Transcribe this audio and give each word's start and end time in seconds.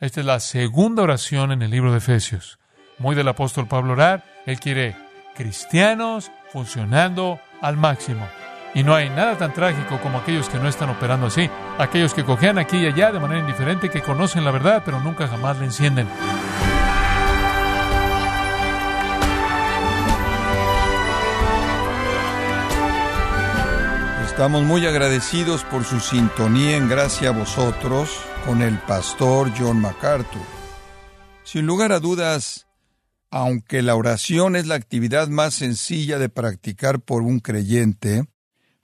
Esta 0.00 0.20
es 0.20 0.26
la 0.26 0.40
segunda 0.40 1.02
oración 1.02 1.52
en 1.52 1.60
el 1.60 1.70
libro 1.70 1.92
de 1.92 1.98
Efesios. 1.98 2.58
Muy 2.96 3.14
del 3.14 3.28
apóstol 3.28 3.68
Pablo 3.68 3.92
orar, 3.92 4.24
él 4.46 4.58
quiere 4.58 4.96
cristianos 5.34 6.32
funcionando 6.50 7.38
al 7.60 7.76
máximo. 7.76 8.26
Y 8.72 8.82
no 8.82 8.94
hay 8.94 9.10
nada 9.10 9.36
tan 9.36 9.52
trágico 9.52 10.00
como 10.02 10.16
aquellos 10.16 10.48
que 10.48 10.58
no 10.58 10.68
están 10.68 10.88
operando 10.88 11.26
así, 11.26 11.50
aquellos 11.76 12.14
que 12.14 12.24
cojean 12.24 12.58
aquí 12.58 12.78
y 12.78 12.86
allá 12.86 13.12
de 13.12 13.20
manera 13.20 13.40
indiferente, 13.40 13.90
que 13.90 14.00
conocen 14.00 14.42
la 14.42 14.52
verdad, 14.52 14.80
pero 14.86 15.00
nunca 15.00 15.28
jamás 15.28 15.58
la 15.58 15.66
encienden. 15.66 16.08
Estamos 24.24 24.62
muy 24.62 24.86
agradecidos 24.86 25.62
por 25.64 25.84
su 25.84 26.00
sintonía 26.00 26.78
en 26.78 26.88
gracia 26.88 27.28
a 27.28 27.32
vosotros 27.32 28.29
con 28.46 28.62
el 28.62 28.78
pastor 28.80 29.52
John 29.56 29.80
MacArthur. 29.80 30.42
Sin 31.44 31.66
lugar 31.66 31.92
a 31.92 32.00
dudas, 32.00 32.66
aunque 33.30 33.82
la 33.82 33.94
oración 33.94 34.56
es 34.56 34.66
la 34.66 34.74
actividad 34.74 35.28
más 35.28 35.54
sencilla 35.54 36.18
de 36.18 36.28
practicar 36.28 37.00
por 37.00 37.22
un 37.22 37.40
creyente, 37.40 38.24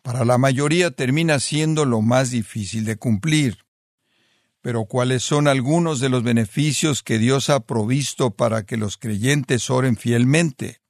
para 0.02 0.24
la 0.24 0.38
mayoría 0.38 0.90
termina 0.90 1.40
siendo 1.40 1.84
lo 1.84 2.02
más 2.02 2.30
difícil 2.30 2.84
de 2.84 2.96
cumplir. 2.96 3.58
Pero 4.60 4.84
¿cuáles 4.84 5.22
son 5.22 5.48
algunos 5.48 6.00
de 6.00 6.08
los 6.08 6.22
beneficios 6.22 7.02
que 7.02 7.18
Dios 7.18 7.50
ha 7.50 7.60
provisto 7.60 8.32
para 8.32 8.64
que 8.64 8.76
los 8.76 8.96
creyentes 8.96 9.70
oren 9.70 9.96
fielmente? 9.96 10.80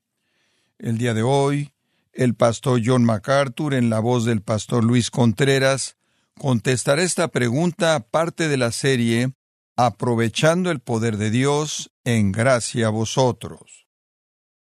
El 0.78 0.98
día 0.98 1.14
de 1.14 1.22
hoy, 1.22 1.72
el 2.12 2.34
pastor 2.34 2.80
John 2.84 3.04
MacArthur, 3.04 3.74
en 3.74 3.90
la 3.90 4.00
voz 4.00 4.24
del 4.24 4.42
pastor 4.42 4.84
Luis 4.84 5.10
Contreras, 5.10 5.96
contestará 6.38 7.02
esta 7.02 7.28
pregunta 7.28 8.00
parte 8.10 8.48
de 8.48 8.56
la 8.56 8.72
serie 8.72 9.32
Aprovechando 9.78 10.70
el 10.70 10.80
poder 10.80 11.18
de 11.18 11.30
Dios 11.30 11.92
en 12.02 12.32
gracia 12.32 12.86
a 12.86 12.90
vosotros. 12.90 13.86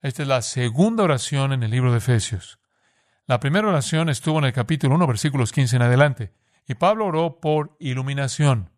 Esta 0.01 0.21
es 0.21 0.29
la 0.29 0.41
segunda 0.41 1.03
oración 1.03 1.51
en 1.51 1.61
el 1.61 1.71
libro 1.71 1.91
de 1.91 1.97
Efesios. 1.97 2.59
La 3.25 3.41
primera 3.41 3.67
oración 3.67 4.07
estuvo 4.07 4.39
en 4.39 4.45
el 4.45 4.53
capítulo 4.53 4.95
1, 4.95 5.07
versículos 5.07 5.51
15 5.51 5.75
en 5.75 5.81
adelante, 5.81 6.33
y 6.65 6.75
Pablo 6.75 7.07
oró 7.07 7.41
por 7.41 7.75
iluminación. 7.79 8.71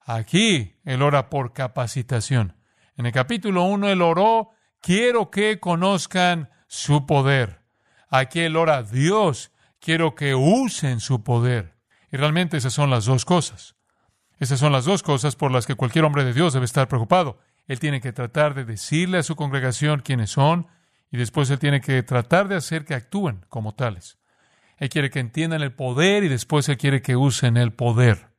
Aquí 0.00 0.80
él 0.84 1.02
ora 1.02 1.28
por 1.28 1.52
capacitación. 1.52 2.56
En 2.96 3.04
el 3.04 3.12
capítulo 3.12 3.64
1 3.64 3.90
él 3.90 4.00
oró, 4.00 4.50
quiero 4.80 5.30
que 5.30 5.60
conozcan 5.60 6.48
su 6.68 7.04
poder. 7.04 7.60
Aquí 8.08 8.40
él 8.40 8.56
ora, 8.56 8.82
Dios, 8.82 9.52
quiero 9.78 10.14
que 10.14 10.34
usen 10.34 11.00
su 11.00 11.22
poder. 11.22 11.79
Y 12.12 12.16
realmente 12.16 12.56
esas 12.56 12.72
son 12.72 12.90
las 12.90 13.04
dos 13.04 13.24
cosas. 13.24 13.76
Esas 14.38 14.58
son 14.58 14.72
las 14.72 14.84
dos 14.84 15.02
cosas 15.02 15.36
por 15.36 15.52
las 15.52 15.66
que 15.66 15.74
cualquier 15.74 16.04
hombre 16.04 16.24
de 16.24 16.32
Dios 16.32 16.54
debe 16.54 16.64
estar 16.64 16.88
preocupado. 16.88 17.38
Él 17.66 17.78
tiene 17.78 18.00
que 18.00 18.12
tratar 18.12 18.54
de 18.54 18.64
decirle 18.64 19.18
a 19.18 19.22
su 19.22 19.36
congregación 19.36 20.00
quiénes 20.00 20.30
son 20.30 20.66
y 21.10 21.18
después 21.18 21.50
él 21.50 21.58
tiene 21.58 21.80
que 21.80 22.02
tratar 22.02 22.48
de 22.48 22.56
hacer 22.56 22.84
que 22.84 22.94
actúen 22.94 23.44
como 23.48 23.74
tales. 23.74 24.18
Él 24.78 24.88
quiere 24.88 25.10
que 25.10 25.20
entiendan 25.20 25.62
el 25.62 25.72
poder 25.72 26.24
y 26.24 26.28
después 26.28 26.68
él 26.68 26.78
quiere 26.78 27.02
que 27.02 27.16
usen 27.16 27.56
el 27.56 27.72
poder. 27.72 28.30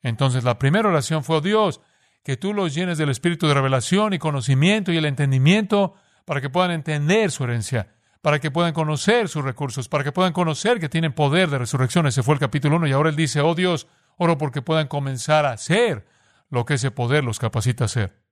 Entonces 0.00 0.44
la 0.44 0.58
primera 0.58 0.88
oración 0.88 1.24
fue, 1.24 1.36
oh 1.36 1.40
Dios, 1.40 1.80
que 2.22 2.36
tú 2.36 2.54
los 2.54 2.72
llenes 2.72 2.98
del 2.98 3.10
espíritu 3.10 3.48
de 3.48 3.54
revelación 3.54 4.12
y 4.12 4.18
conocimiento 4.18 4.92
y 4.92 4.96
el 4.96 5.06
entendimiento 5.06 5.94
para 6.24 6.40
que 6.40 6.50
puedan 6.50 6.70
entender 6.70 7.30
su 7.32 7.44
herencia 7.44 7.88
para 8.22 8.38
que 8.38 8.50
puedan 8.50 8.72
conocer 8.72 9.28
sus 9.28 9.44
recursos, 9.44 9.88
para 9.88 10.04
que 10.04 10.12
puedan 10.12 10.32
conocer 10.32 10.78
que 10.80 10.88
tienen 10.88 11.12
poder 11.12 11.50
de 11.50 11.58
resurrección. 11.58 12.06
Ese 12.06 12.22
fue 12.22 12.34
el 12.34 12.40
capítulo 12.40 12.76
1 12.76 12.86
y 12.86 12.92
ahora 12.92 13.10
él 13.10 13.16
dice, 13.16 13.40
oh 13.40 13.54
Dios, 13.54 13.88
oro 14.16 14.38
porque 14.38 14.62
puedan 14.62 14.86
comenzar 14.86 15.44
a 15.44 15.52
hacer 15.52 16.06
lo 16.48 16.64
que 16.64 16.74
ese 16.74 16.92
poder 16.92 17.24
los 17.24 17.40
capacita 17.40 17.84
a 17.84 17.86
hacer. 17.86 18.22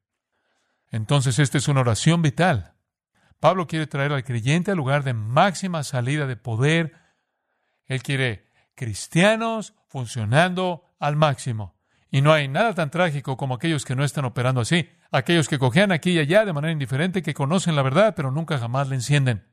Entonces 0.91 1.39
esta 1.41 1.59
es 1.59 1.67
una 1.67 1.81
oración 1.81 2.23
vital. 2.23 2.75
Pablo 3.41 3.67
quiere 3.67 3.89
traer 3.89 4.13
al 4.13 4.23
creyente 4.23 4.71
al 4.71 4.77
lugar 4.77 5.03
de 5.03 5.13
máxima 5.13 5.83
salida 5.83 6.27
de 6.27 6.37
poder. 6.37 6.95
Él 7.87 8.03
quiere 8.03 8.47
cristianos 8.77 9.75
funcionando 9.89 10.85
al 11.01 11.17
máximo. 11.17 11.75
Y 12.13 12.23
no 12.23 12.33
hay 12.33 12.47
nada 12.47 12.75
tan 12.75 12.91
trágico 12.91 13.37
como 13.37 13.55
aquellos 13.55 13.85
que 13.85 13.97
no 13.97 14.05
están 14.05 14.25
operando 14.25 14.61
así, 14.61 14.89
aquellos 15.11 15.49
que 15.49 15.59
cojean 15.59 15.91
aquí 15.91 16.13
y 16.13 16.19
allá 16.19 16.45
de 16.45 16.53
manera 16.53 16.73
indiferente, 16.73 17.23
que 17.23 17.35
conocen 17.35 17.75
la 17.75 17.83
verdad, 17.83 18.15
pero 18.15 18.31
nunca 18.31 18.59
jamás 18.59 18.89
la 18.89 18.97
encienden. 18.97 19.50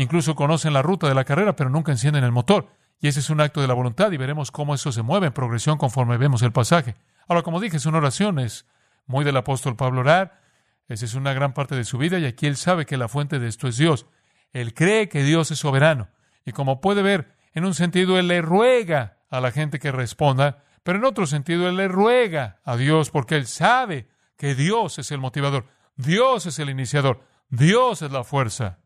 Incluso 0.00 0.34
conocen 0.34 0.72
la 0.72 0.80
ruta 0.80 1.08
de 1.08 1.14
la 1.14 1.24
carrera, 1.24 1.54
pero 1.54 1.68
nunca 1.68 1.92
encienden 1.92 2.24
el 2.24 2.32
motor. 2.32 2.70
Y 3.02 3.08
ese 3.08 3.20
es 3.20 3.28
un 3.28 3.42
acto 3.42 3.60
de 3.60 3.66
la 3.66 3.74
voluntad 3.74 4.10
y 4.10 4.16
veremos 4.16 4.50
cómo 4.50 4.74
eso 4.74 4.92
se 4.92 5.02
mueve 5.02 5.26
en 5.26 5.34
progresión 5.34 5.76
conforme 5.76 6.16
vemos 6.16 6.40
el 6.40 6.52
pasaje. 6.52 6.96
Ahora, 7.28 7.42
como 7.42 7.60
dije, 7.60 7.76
es 7.76 7.84
una 7.84 7.98
oración, 7.98 8.38
es 8.38 8.64
muy 9.04 9.26
del 9.26 9.36
apóstol 9.36 9.76
Pablo 9.76 10.00
orar. 10.00 10.40
Esa 10.88 11.04
es 11.04 11.12
una 11.12 11.34
gran 11.34 11.52
parte 11.52 11.74
de 11.76 11.84
su 11.84 11.98
vida 11.98 12.18
y 12.18 12.24
aquí 12.24 12.46
él 12.46 12.56
sabe 12.56 12.86
que 12.86 12.96
la 12.96 13.08
fuente 13.08 13.38
de 13.38 13.46
esto 13.46 13.68
es 13.68 13.76
Dios. 13.76 14.06
Él 14.54 14.72
cree 14.72 15.10
que 15.10 15.22
Dios 15.22 15.50
es 15.50 15.58
soberano. 15.58 16.08
Y 16.46 16.52
como 16.52 16.80
puede 16.80 17.02
ver, 17.02 17.34
en 17.52 17.66
un 17.66 17.74
sentido 17.74 18.18
él 18.18 18.28
le 18.28 18.40
ruega 18.40 19.18
a 19.28 19.42
la 19.42 19.50
gente 19.50 19.78
que 19.78 19.92
responda, 19.92 20.64
pero 20.82 20.96
en 20.96 21.04
otro 21.04 21.26
sentido 21.26 21.68
él 21.68 21.76
le 21.76 21.88
ruega 21.88 22.60
a 22.64 22.78
Dios 22.78 23.10
porque 23.10 23.36
él 23.36 23.46
sabe 23.46 24.08
que 24.38 24.54
Dios 24.54 24.98
es 24.98 25.10
el 25.12 25.18
motivador, 25.18 25.66
Dios 25.96 26.46
es 26.46 26.58
el 26.58 26.70
iniciador, 26.70 27.22
Dios 27.50 28.00
es 28.00 28.10
la 28.10 28.24
fuerza. 28.24 28.78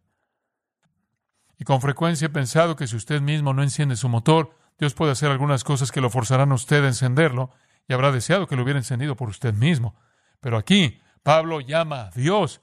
Con 1.64 1.80
frecuencia 1.80 2.26
he 2.26 2.30
pensado 2.30 2.76
que 2.76 2.86
si 2.86 2.96
usted 2.96 3.20
mismo 3.20 3.54
no 3.54 3.62
enciende 3.62 3.96
su 3.96 4.08
motor, 4.08 4.56
Dios 4.78 4.94
puede 4.94 5.12
hacer 5.12 5.30
algunas 5.30 5.64
cosas 5.64 5.90
que 5.90 6.00
lo 6.00 6.10
forzarán 6.10 6.52
a 6.52 6.56
usted 6.56 6.84
a 6.84 6.88
encenderlo, 6.88 7.50
y 7.88 7.92
habrá 7.92 8.12
deseado 8.12 8.46
que 8.46 8.56
lo 8.56 8.62
hubiera 8.62 8.78
encendido 8.78 9.16
por 9.16 9.28
usted 9.28 9.54
mismo. 9.54 9.94
Pero 10.40 10.56
aquí 10.56 11.00
Pablo 11.22 11.60
llama 11.60 12.02
a 12.02 12.10
Dios 12.10 12.60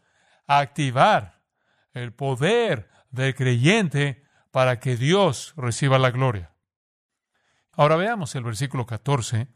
a 0.47 0.59
activar 0.59 1.41
el 1.93 2.13
poder 2.13 2.89
del 3.09 3.35
creyente 3.35 4.23
para 4.51 4.79
que 4.79 4.97
Dios 4.97 5.53
reciba 5.57 5.99
la 5.99 6.11
gloria. 6.11 6.53
Ahora 7.73 7.95
veamos 7.95 8.35
el 8.35 8.43
versículo 8.43 8.85
14. 8.85 9.47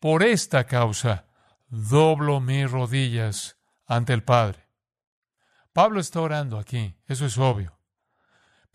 Por 0.00 0.22
esta 0.22 0.64
causa 0.64 1.26
doblo 1.68 2.40
mis 2.40 2.70
rodillas 2.70 3.58
ante 3.86 4.12
el 4.12 4.22
Padre. 4.22 4.68
Pablo 5.72 6.00
está 6.00 6.20
orando 6.20 6.58
aquí, 6.58 6.96
eso 7.06 7.26
es 7.26 7.38
obvio. 7.38 7.75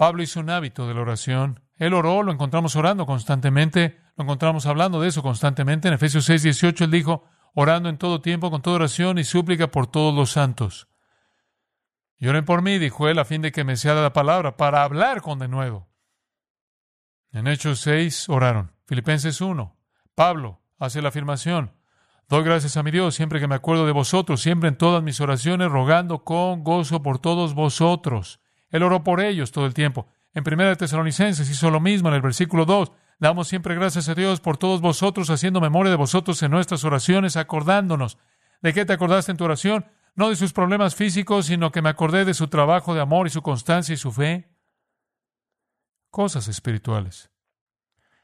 Pablo 0.01 0.23
hizo 0.23 0.39
un 0.39 0.49
hábito 0.49 0.87
de 0.87 0.95
la 0.95 1.01
oración. 1.01 1.59
Él 1.75 1.93
oró, 1.93 2.23
lo 2.23 2.31
encontramos 2.31 2.75
orando 2.75 3.05
constantemente, 3.05 3.99
lo 4.17 4.23
encontramos 4.23 4.65
hablando 4.65 4.99
de 4.99 5.09
eso 5.09 5.21
constantemente. 5.21 5.89
En 5.89 5.93
Efesios 5.93 6.25
6, 6.25 6.41
18 6.41 6.85
él 6.85 6.89
dijo, 6.89 7.23
orando 7.53 7.87
en 7.87 7.99
todo 7.99 8.19
tiempo, 8.19 8.49
con 8.49 8.63
toda 8.63 8.77
oración 8.77 9.19
y 9.19 9.23
súplica 9.23 9.69
por 9.69 9.85
todos 9.85 10.11
los 10.15 10.31
santos. 10.31 10.87
Y 12.17 12.27
por 12.41 12.63
mí, 12.63 12.79
dijo 12.79 13.09
él, 13.09 13.19
a 13.19 13.25
fin 13.25 13.43
de 13.43 13.51
que 13.51 13.63
me 13.63 13.77
sea 13.77 13.93
la 13.93 14.11
palabra, 14.11 14.57
para 14.57 14.83
hablar 14.83 15.21
con 15.21 15.37
de 15.37 15.47
nuevo. 15.47 15.87
En 17.31 17.45
Hechos 17.45 17.81
6 17.81 18.27
oraron. 18.29 18.71
Filipenses 18.87 19.39
1. 19.39 19.77
Pablo 20.15 20.63
hace 20.79 21.03
la 21.03 21.09
afirmación. 21.09 21.73
Doy 22.27 22.43
gracias 22.43 22.75
a 22.75 22.81
mi 22.81 22.89
Dios 22.89 23.13
siempre 23.13 23.39
que 23.39 23.47
me 23.47 23.53
acuerdo 23.53 23.85
de 23.85 23.91
vosotros, 23.91 24.41
siempre 24.41 24.67
en 24.67 24.77
todas 24.79 25.03
mis 25.03 25.21
oraciones, 25.21 25.69
rogando 25.69 26.23
con 26.23 26.63
gozo 26.63 27.03
por 27.03 27.19
todos 27.19 27.53
vosotros 27.53 28.39
él 28.71 28.83
oró 28.83 29.03
por 29.03 29.21
ellos 29.21 29.51
todo 29.51 29.65
el 29.65 29.73
tiempo. 29.73 30.07
En 30.33 30.43
Primera 30.43 30.69
de 30.69 30.77
Tesalonicenses 30.77 31.49
hizo 31.49 31.69
lo 31.69 31.79
mismo 31.79 32.09
en 32.09 32.15
el 32.15 32.21
versículo 32.21 32.65
2. 32.65 32.91
Damos 33.19 33.47
siempre 33.47 33.75
gracias 33.75 34.09
a 34.09 34.15
Dios 34.15 34.39
por 34.39 34.57
todos 34.57 34.81
vosotros, 34.81 35.29
haciendo 35.29 35.61
memoria 35.61 35.91
de 35.91 35.97
vosotros 35.97 36.41
en 36.41 36.51
nuestras 36.51 36.83
oraciones, 36.85 37.37
acordándonos. 37.37 38.17
¿De 38.61 38.73
qué 38.73 38.85
te 38.85 38.93
acordaste 38.93 39.31
en 39.31 39.37
tu 39.37 39.43
oración? 39.43 39.85
No 40.15 40.29
de 40.29 40.35
sus 40.35 40.53
problemas 40.53 40.95
físicos, 40.95 41.45
sino 41.45 41.71
que 41.71 41.81
me 41.81 41.89
acordé 41.89 42.25
de 42.25 42.33
su 42.33 42.47
trabajo 42.47 42.93
de 42.93 43.01
amor 43.01 43.27
y 43.27 43.29
su 43.29 43.41
constancia 43.41 43.93
y 43.93 43.97
su 43.97 44.11
fe. 44.11 44.49
Cosas 46.09 46.47
espirituales. 46.47 47.31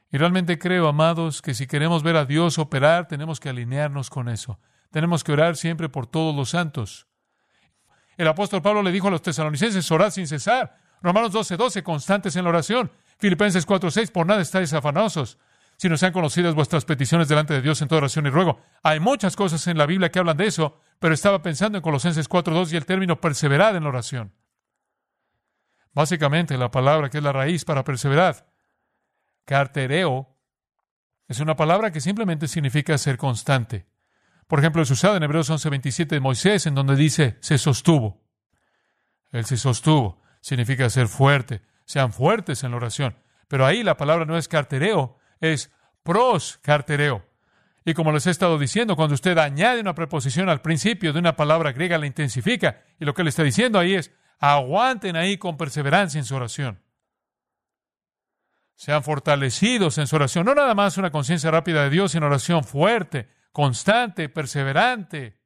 Y 0.09 0.17
realmente 0.17 0.57
creo, 0.57 0.87
amados, 0.87 1.41
que 1.41 1.53
si 1.53 1.67
queremos 1.67 2.03
ver 2.03 2.15
a 2.15 2.25
Dios 2.25 2.57
operar, 2.57 3.07
tenemos 3.07 3.39
que 3.39 3.49
alinearnos 3.49 4.09
con 4.09 4.29
eso. 4.29 4.59
Tenemos 4.91 5.23
que 5.23 5.33
orar 5.33 5.57
siempre 5.57 5.89
por 5.89 6.07
todos 6.07 6.35
los 6.35 6.49
santos. 6.49 7.07
El 8.17 8.27
apóstol 8.27 8.61
Pablo 8.61 8.81
le 8.81 8.91
dijo 8.91 9.07
a 9.07 9.11
los 9.11 9.21
tesalonicenses, 9.21 9.89
orad 9.91 10.09
sin 10.09 10.27
cesar. 10.27 10.75
Romanos 11.01 11.31
12, 11.31 11.55
12, 11.55 11.83
constantes 11.83 12.35
en 12.35 12.43
la 12.43 12.49
oración. 12.49 12.91
Filipenses 13.19 13.65
4, 13.65 13.91
6, 13.91 14.11
por 14.11 14.25
nada 14.25 14.41
estáis 14.41 14.73
afanosos, 14.73 15.37
si 15.77 15.87
no 15.87 15.97
sean 15.97 16.11
conocidas 16.11 16.55
vuestras 16.55 16.85
peticiones 16.85 17.27
delante 17.27 17.53
de 17.53 17.61
Dios 17.61 17.81
en 17.81 17.87
toda 17.87 17.99
oración 17.99 18.25
y 18.25 18.29
ruego. 18.29 18.59
Hay 18.81 18.99
muchas 18.99 19.35
cosas 19.35 19.65
en 19.67 19.77
la 19.77 19.85
Biblia 19.85 20.11
que 20.11 20.19
hablan 20.19 20.37
de 20.37 20.47
eso, 20.47 20.79
pero 20.99 21.13
estaba 21.13 21.41
pensando 21.43 21.77
en 21.77 21.83
Colosenses 21.83 22.27
4, 22.27 22.53
2 22.53 22.73
y 22.73 22.77
el 22.77 22.85
término 22.85 23.21
perseverar 23.21 23.75
en 23.75 23.83
la 23.83 23.89
oración. 23.89 24.33
Básicamente, 25.93 26.57
la 26.57 26.71
palabra 26.71 27.09
que 27.09 27.17
es 27.17 27.23
la 27.23 27.31
raíz 27.31 27.65
para 27.65 27.83
perseverar, 27.83 28.47
cartereo, 29.45 30.35
es 31.27 31.39
una 31.39 31.55
palabra 31.55 31.91
que 31.91 32.01
simplemente 32.01 32.47
significa 32.47 32.97
ser 32.97 33.17
constante. 33.17 33.85
Por 34.47 34.59
ejemplo, 34.59 34.81
es 34.81 34.89
usado 34.89 35.17
en 35.17 35.23
Hebreos 35.23 35.49
11:27 35.49 36.07
de 36.07 36.19
Moisés, 36.19 36.65
en 36.65 36.75
donde 36.75 36.95
dice, 36.95 37.37
se 37.41 37.57
sostuvo. 37.57 38.23
Él 39.31 39.45
se 39.45 39.57
sostuvo. 39.57 40.21
Significa 40.41 40.89
ser 40.89 41.07
fuerte. 41.07 41.61
Sean 41.85 42.13
fuertes 42.13 42.63
en 42.63 42.71
la 42.71 42.77
oración. 42.77 43.17
Pero 43.47 43.65
ahí 43.65 43.83
la 43.83 43.97
palabra 43.97 44.25
no 44.25 44.37
es 44.37 44.47
cartereo, 44.47 45.17
es 45.39 45.71
pros 46.03 46.59
cartereo. 46.61 47.25
Y 47.85 47.93
como 47.93 48.11
les 48.11 48.27
he 48.27 48.31
estado 48.31 48.57
diciendo, 48.57 48.97
cuando 48.97 49.15
usted 49.15 49.37
añade 49.37 49.79
una 49.79 49.95
preposición 49.95 50.49
al 50.49 50.61
principio 50.61 51.13
de 51.13 51.19
una 51.19 51.37
palabra 51.37 51.71
griega, 51.71 51.97
la 51.97 52.05
intensifica. 52.05 52.83
Y 52.99 53.05
lo 53.05 53.13
que 53.13 53.23
le 53.23 53.29
está 53.29 53.43
diciendo 53.43 53.79
ahí 53.79 53.95
es, 53.95 54.11
aguanten 54.39 55.15
ahí 55.15 55.37
con 55.37 55.57
perseverancia 55.57 56.19
en 56.19 56.25
su 56.25 56.35
oración. 56.35 56.81
Sean 58.75 59.03
fortalecidos 59.03 59.97
en 59.97 60.07
su 60.07 60.17
oración. 60.17 60.45
No 60.45 60.53
nada 60.53 60.75
más 60.75 60.97
una 60.97 61.11
conciencia 61.11 61.49
rápida 61.49 61.83
de 61.83 61.89
Dios, 61.89 62.11
sino 62.11 62.25
oración 62.25 62.63
fuerte, 62.65 63.29
constante, 63.57 64.29
perseverante. 64.29 65.41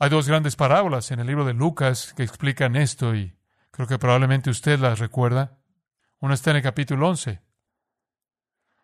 Hay 0.00 0.10
dos 0.10 0.26
grandes 0.26 0.56
parábolas 0.56 1.12
en 1.12 1.20
el 1.20 1.28
libro 1.28 1.44
de 1.44 1.54
Lucas 1.54 2.12
que 2.16 2.24
explican 2.24 2.74
esto 2.74 3.14
y 3.14 3.38
creo 3.70 3.86
que 3.86 3.96
probablemente 3.96 4.50
usted 4.50 4.80
las 4.80 4.98
recuerda. 4.98 5.60
Una 6.18 6.34
está 6.34 6.50
en 6.50 6.56
el 6.56 6.64
capítulo 6.64 7.08
11. 7.08 7.40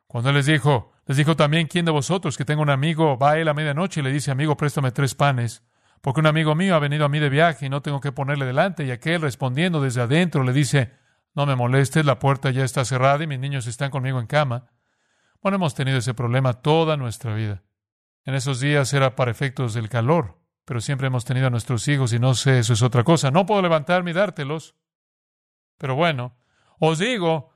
Cuando 0.06 0.30
él 0.30 0.36
les 0.36 0.46
dijo, 0.46 0.92
les 1.06 1.16
dijo 1.16 1.34
también, 1.34 1.66
¿quién 1.66 1.84
de 1.84 1.90
vosotros 1.90 2.38
que 2.38 2.44
tenga 2.44 2.62
un 2.62 2.70
amigo 2.70 3.18
va 3.18 3.32
a 3.32 3.38
él 3.38 3.48
a 3.48 3.54
medianoche 3.54 3.98
y 3.98 4.04
le 4.04 4.12
dice, 4.12 4.30
amigo, 4.30 4.56
préstame 4.56 4.92
tres 4.92 5.16
panes? 5.16 5.64
Porque 6.00 6.20
un 6.20 6.28
amigo 6.28 6.54
mío 6.54 6.76
ha 6.76 6.78
venido 6.78 7.04
a 7.04 7.08
mí 7.08 7.18
de 7.18 7.28
viaje 7.28 7.66
y 7.66 7.70
no 7.70 7.82
tengo 7.82 8.00
que 8.00 8.12
ponerle 8.12 8.44
delante. 8.44 8.84
Y 8.84 8.92
aquel 8.92 9.20
respondiendo 9.20 9.82
desde 9.82 10.02
adentro 10.02 10.44
le 10.44 10.52
dice, 10.52 10.92
no 11.34 11.44
me 11.44 11.56
molestes, 11.56 12.06
la 12.06 12.20
puerta 12.20 12.52
ya 12.52 12.62
está 12.62 12.84
cerrada 12.84 13.24
y 13.24 13.26
mis 13.26 13.40
niños 13.40 13.66
están 13.66 13.90
conmigo 13.90 14.20
en 14.20 14.28
cama. 14.28 14.70
Bueno, 15.42 15.56
hemos 15.56 15.74
tenido 15.74 15.98
ese 15.98 16.14
problema 16.14 16.52
toda 16.52 16.96
nuestra 16.96 17.34
vida. 17.34 17.64
En 18.24 18.34
esos 18.34 18.60
días 18.60 18.92
era 18.92 19.16
para 19.16 19.30
efectos 19.30 19.74
del 19.74 19.88
calor, 19.88 20.38
pero 20.64 20.80
siempre 20.80 21.06
hemos 21.06 21.24
tenido 21.24 21.46
a 21.46 21.50
nuestros 21.50 21.88
hijos 21.88 22.12
y 22.12 22.18
no 22.18 22.34
sé, 22.34 22.58
eso 22.58 22.74
es 22.74 22.82
otra 22.82 23.02
cosa. 23.02 23.30
No 23.30 23.46
puedo 23.46 23.62
levantarme 23.62 24.10
y 24.10 24.14
dártelos. 24.14 24.74
Pero 25.78 25.94
bueno, 25.94 26.36
os 26.78 26.98
digo 26.98 27.50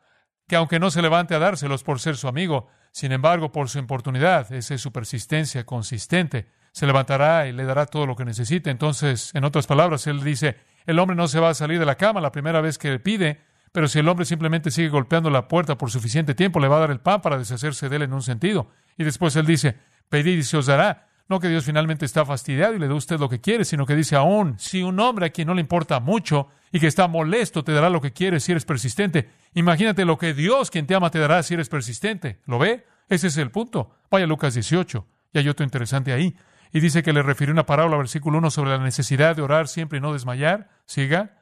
que 0.49 0.57
aunque 0.57 0.79
no 0.79 0.91
se 0.91 1.03
levante 1.03 1.35
a 1.35 1.39
dárselos 1.39 1.85
por 1.85 2.01
ser 2.01 2.17
su 2.17 2.29
amigo, 2.29 2.69
sin 2.93 3.13
embargo, 3.13 3.53
por 3.53 3.69
su 3.69 3.79
importunidad, 3.79 4.53
esa 4.53 4.75
es 4.75 4.81
su 4.81 4.93
persistencia 4.93 5.65
consistente, 5.65 6.49
se 6.73 6.87
levantará 6.87 7.47
y 7.47 7.53
le 7.53 7.65
dará 7.65 7.87
todo 7.87 8.07
lo 8.07 8.17
que 8.17 8.25
necesite. 8.25 8.71
Entonces, 8.71 9.35
en 9.35 9.45
otras 9.45 9.67
palabras, 9.67 10.07
él 10.07 10.23
dice, 10.23 10.57
el 10.87 10.99
hombre 10.99 11.17
no 11.17 11.29
se 11.29 11.41
va 11.41 11.51
a 11.51 11.55
salir 11.55 11.79
de 11.79 11.87
la 11.87 11.97
cama 11.97 12.21
la 12.21 12.33
primera 12.33 12.61
vez 12.61 12.79
que 12.79 12.91
le 12.91 13.01
pide, 13.01 13.41
pero 13.73 13.89
si 13.89 13.99
el 13.99 14.09
hombre 14.09 14.25
simplemente 14.25 14.71
sigue 14.71 14.89
golpeando 14.89 15.31
la 15.31 15.49
puerta 15.49 15.77
por 15.77 15.91
suficiente 15.91 16.35
tiempo, 16.35 16.61
le 16.61 16.69
va 16.69 16.77
a 16.77 16.81
dar 16.81 16.91
el 16.91 17.01
pan 17.01 17.21
para 17.21 17.39
deshacerse 17.39 17.89
de 17.89 17.97
él 17.97 18.03
en 18.03 18.13
un 18.13 18.23
sentido. 18.23 18.71
Y 18.97 19.05
después 19.05 19.35
él 19.37 19.47
dice, 19.47 19.77
pedid 20.15 20.39
y 20.39 20.43
se 20.45 20.57
os 20.57 20.67
dará. 20.67 21.09
No 21.29 21.41
que 21.41 21.49
Dios 21.49 21.65
finalmente 21.65 22.05
está 22.05 22.25
fastidiado 22.25 22.75
y 22.75 22.79
le 22.79 22.87
dé 22.87 22.93
a 22.93 22.97
usted 22.97 23.19
lo 23.19 23.29
que 23.29 23.41
quiere, 23.41 23.65
sino 23.65 23.85
que 23.85 23.97
dice 23.97 24.15
aún, 24.15 24.57
si 24.61 24.81
un 24.85 25.01
hombre 25.01 25.27
a 25.27 25.31
quien 25.31 25.49
no 25.49 25.55
le 25.55 25.61
importa 25.61 25.99
mucho 25.99 26.47
y 26.71 26.79
que 26.79 26.87
está 26.87 27.09
molesto 27.09 27.65
te 27.65 27.73
dará 27.73 27.91
lo 27.91 28.01
que 28.01 28.13
quiere 28.13 28.39
si 28.39 28.53
eres 28.53 28.65
persistente, 28.65 29.29
imagínate 29.55 30.05
lo 30.05 30.17
que 30.17 30.33
Dios 30.33 30.71
quien 30.71 30.87
te 30.87 30.95
ama 30.95 31.11
te 31.11 31.19
dará 31.19 31.43
si 31.43 31.55
eres 31.55 31.69
persistente. 31.69 32.39
¿Lo 32.47 32.61
ve? 32.61 32.87
Ese 33.09 33.27
es 33.27 33.37
el 33.39 33.51
punto. 33.51 33.91
Vaya 34.09 34.27
Lucas 34.29 34.55
18. 34.55 35.05
Y 35.33 35.39
hay 35.39 35.49
otro 35.49 35.65
interesante 35.65 36.13
ahí. 36.13 36.37
Y 36.73 36.79
dice 36.79 37.03
que 37.03 37.13
le 37.13 37.23
refirió 37.23 37.53
una 37.53 37.67
parábola, 37.67 37.97
versículo 37.97 38.39
1, 38.39 38.51
sobre 38.51 38.71
la 38.71 38.79
necesidad 38.79 39.35
de 39.35 39.43
orar 39.43 39.67
siempre 39.67 39.99
y 39.99 40.01
no 40.01 40.13
desmayar. 40.13 40.69
Siga. 40.87 41.39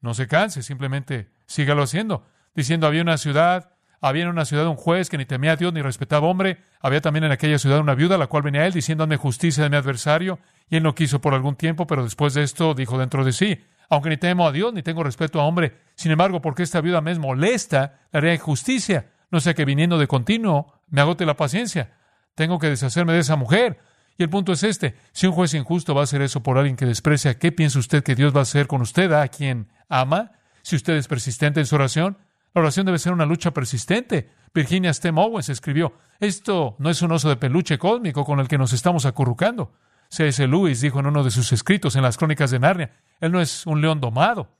No 0.00 0.14
se 0.14 0.26
canse, 0.26 0.62
simplemente 0.62 1.28
sígalo 1.44 1.82
haciendo. 1.82 2.26
Diciendo, 2.54 2.86
había 2.86 3.02
una 3.02 3.18
ciudad 3.18 3.75
había 4.00 4.24
en 4.24 4.28
una 4.28 4.44
ciudad 4.44 4.66
un 4.66 4.76
juez 4.76 5.08
que 5.08 5.18
ni 5.18 5.24
temía 5.24 5.52
a 5.52 5.56
Dios 5.56 5.72
ni 5.72 5.82
respetaba 5.82 6.26
hombre. 6.26 6.58
Había 6.80 7.00
también 7.00 7.24
en 7.24 7.32
aquella 7.32 7.58
ciudad 7.58 7.80
una 7.80 7.94
viuda, 7.94 8.18
la 8.18 8.26
cual 8.26 8.42
venía 8.42 8.62
a 8.62 8.66
él 8.66 8.72
diciendo, 8.72 9.04
hazme 9.04 9.16
justicia 9.16 9.62
de 9.62 9.70
mi 9.70 9.76
adversario. 9.76 10.38
Y 10.68 10.76
él 10.76 10.82
no 10.82 10.94
quiso 10.94 11.20
por 11.20 11.34
algún 11.34 11.56
tiempo, 11.56 11.86
pero 11.86 12.04
después 12.04 12.34
de 12.34 12.42
esto 12.42 12.74
dijo 12.74 12.98
dentro 12.98 13.24
de 13.24 13.32
sí, 13.32 13.60
aunque 13.88 14.10
ni 14.10 14.16
temo 14.16 14.46
a 14.46 14.52
Dios 14.52 14.72
ni 14.72 14.82
tengo 14.82 15.02
respeto 15.02 15.40
a 15.40 15.44
hombre, 15.44 15.76
sin 15.94 16.10
embargo, 16.10 16.40
porque 16.40 16.62
esta 16.62 16.80
viuda 16.80 17.00
me 17.00 17.12
es 17.12 17.18
molesta, 17.18 18.00
le 18.12 18.18
haré 18.18 18.38
justicia. 18.38 19.10
No 19.30 19.40
sea 19.40 19.54
que 19.54 19.64
viniendo 19.64 19.98
de 19.98 20.06
continuo 20.06 20.74
me 20.88 21.00
agote 21.00 21.26
la 21.26 21.36
paciencia. 21.36 21.92
Tengo 22.34 22.58
que 22.58 22.68
deshacerme 22.68 23.12
de 23.12 23.20
esa 23.20 23.36
mujer. 23.36 23.80
Y 24.18 24.22
el 24.22 24.30
punto 24.30 24.52
es 24.52 24.62
este, 24.62 24.96
si 25.12 25.26
un 25.26 25.32
juez 25.32 25.52
injusto 25.54 25.94
va 25.94 26.00
a 26.00 26.04
hacer 26.04 26.22
eso 26.22 26.42
por 26.42 26.56
alguien 26.56 26.76
que 26.76 26.86
desprecia, 26.86 27.38
¿qué 27.38 27.52
piensa 27.52 27.78
usted 27.78 28.02
que 28.02 28.14
Dios 28.14 28.34
va 28.34 28.40
a 28.40 28.42
hacer 28.42 28.66
con 28.66 28.80
usted, 28.80 29.12
a 29.12 29.28
quien 29.28 29.68
ama? 29.88 30.32
Si 30.62 30.74
usted 30.74 30.94
es 30.94 31.06
persistente 31.06 31.60
en 31.60 31.66
su 31.66 31.74
oración, 31.74 32.16
la 32.56 32.62
oración 32.62 32.86
debe 32.86 32.98
ser 32.98 33.12
una 33.12 33.26
lucha 33.26 33.50
persistente. 33.50 34.30
Virginia 34.54 34.94
Stem 34.94 35.18
Owens 35.18 35.50
escribió, 35.50 35.92
esto 36.18 36.74
no 36.78 36.88
es 36.88 37.02
un 37.02 37.12
oso 37.12 37.28
de 37.28 37.36
peluche 37.36 37.76
cósmico 37.76 38.24
con 38.24 38.40
el 38.40 38.48
que 38.48 38.56
nos 38.56 38.72
estamos 38.72 39.04
acurrucando. 39.04 39.74
C.S. 40.08 40.46
Lewis 40.46 40.80
dijo 40.80 41.00
en 41.00 41.06
uno 41.06 41.22
de 41.22 41.30
sus 41.30 41.52
escritos 41.52 41.96
en 41.96 42.02
las 42.02 42.16
crónicas 42.16 42.50
de 42.50 42.58
Narnia, 42.58 42.92
él 43.20 43.30
no 43.30 43.42
es 43.42 43.66
un 43.66 43.82
león 43.82 44.00
domado. 44.00 44.56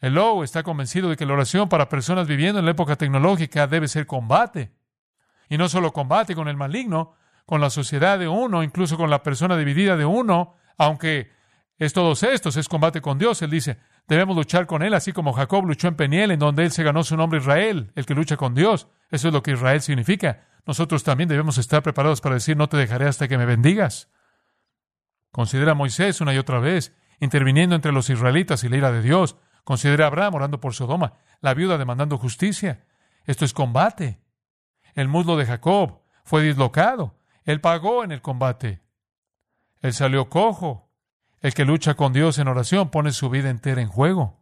El 0.00 0.14
Lowe 0.14 0.42
está 0.42 0.64
convencido 0.64 1.08
de 1.08 1.16
que 1.16 1.26
la 1.26 1.34
oración 1.34 1.68
para 1.68 1.88
personas 1.88 2.26
viviendo 2.26 2.58
en 2.58 2.64
la 2.64 2.72
época 2.72 2.96
tecnológica 2.96 3.68
debe 3.68 3.86
ser 3.86 4.06
combate. 4.06 4.72
Y 5.48 5.58
no 5.58 5.68
solo 5.68 5.92
combate 5.92 6.34
con 6.34 6.48
el 6.48 6.56
maligno, 6.56 7.14
con 7.46 7.60
la 7.60 7.70
sociedad 7.70 8.18
de 8.18 8.26
uno, 8.26 8.64
incluso 8.64 8.96
con 8.96 9.10
la 9.10 9.22
persona 9.22 9.56
dividida 9.56 9.96
de 9.96 10.06
uno, 10.06 10.56
aunque 10.76 11.30
es 11.80 11.92
todos 11.92 12.22
estos, 12.22 12.56
es 12.56 12.68
combate 12.68 13.00
con 13.00 13.18
Dios. 13.18 13.42
Él 13.42 13.50
dice, 13.50 13.78
Debemos 14.06 14.36
luchar 14.36 14.66
con 14.66 14.82
Él, 14.82 14.92
así 14.92 15.12
como 15.12 15.32
Jacob 15.32 15.64
luchó 15.64 15.86
en 15.86 15.94
Peniel, 15.94 16.32
en 16.32 16.40
donde 16.40 16.64
Él 16.64 16.72
se 16.72 16.82
ganó 16.82 17.04
su 17.04 17.16
nombre 17.16 17.38
Israel, 17.38 17.92
el 17.94 18.06
que 18.06 18.14
lucha 18.14 18.36
con 18.36 18.56
Dios. 18.56 18.88
Eso 19.08 19.28
es 19.28 19.34
lo 19.34 19.42
que 19.42 19.52
Israel 19.52 19.80
significa. 19.80 20.48
Nosotros 20.66 21.04
también 21.04 21.28
debemos 21.28 21.58
estar 21.58 21.80
preparados 21.82 22.20
para 22.20 22.34
decir, 22.34 22.56
no 22.56 22.68
te 22.68 22.76
dejaré 22.76 23.06
hasta 23.06 23.28
que 23.28 23.38
me 23.38 23.46
bendigas. 23.46 24.10
Considera 25.30 25.72
a 25.72 25.74
Moisés 25.76 26.20
una 26.20 26.34
y 26.34 26.38
otra 26.38 26.58
vez, 26.58 26.92
interviniendo 27.20 27.76
entre 27.76 27.92
los 27.92 28.10
israelitas 28.10 28.64
y 28.64 28.68
la 28.68 28.78
ira 28.78 28.90
de 28.90 29.00
Dios. 29.00 29.36
Considera 29.62 30.06
a 30.06 30.08
Abraham 30.08 30.34
orando 30.34 30.60
por 30.60 30.74
Sodoma, 30.74 31.14
la 31.40 31.54
viuda 31.54 31.78
demandando 31.78 32.18
justicia. 32.18 32.84
Esto 33.26 33.44
es 33.44 33.54
combate. 33.54 34.20
El 34.94 35.06
muslo 35.06 35.36
de 35.36 35.46
Jacob 35.46 36.02
fue 36.24 36.42
dislocado. 36.42 37.16
Él 37.44 37.60
pagó 37.60 38.02
en 38.02 38.10
el 38.10 38.20
combate. 38.20 38.82
Él 39.82 39.94
salió 39.94 40.28
cojo. 40.28 40.89
El 41.40 41.54
que 41.54 41.64
lucha 41.64 41.94
con 41.94 42.12
Dios 42.12 42.38
en 42.38 42.48
oración 42.48 42.90
pone 42.90 43.12
su 43.12 43.30
vida 43.30 43.48
entera 43.48 43.80
en 43.80 43.88
juego. 43.88 44.38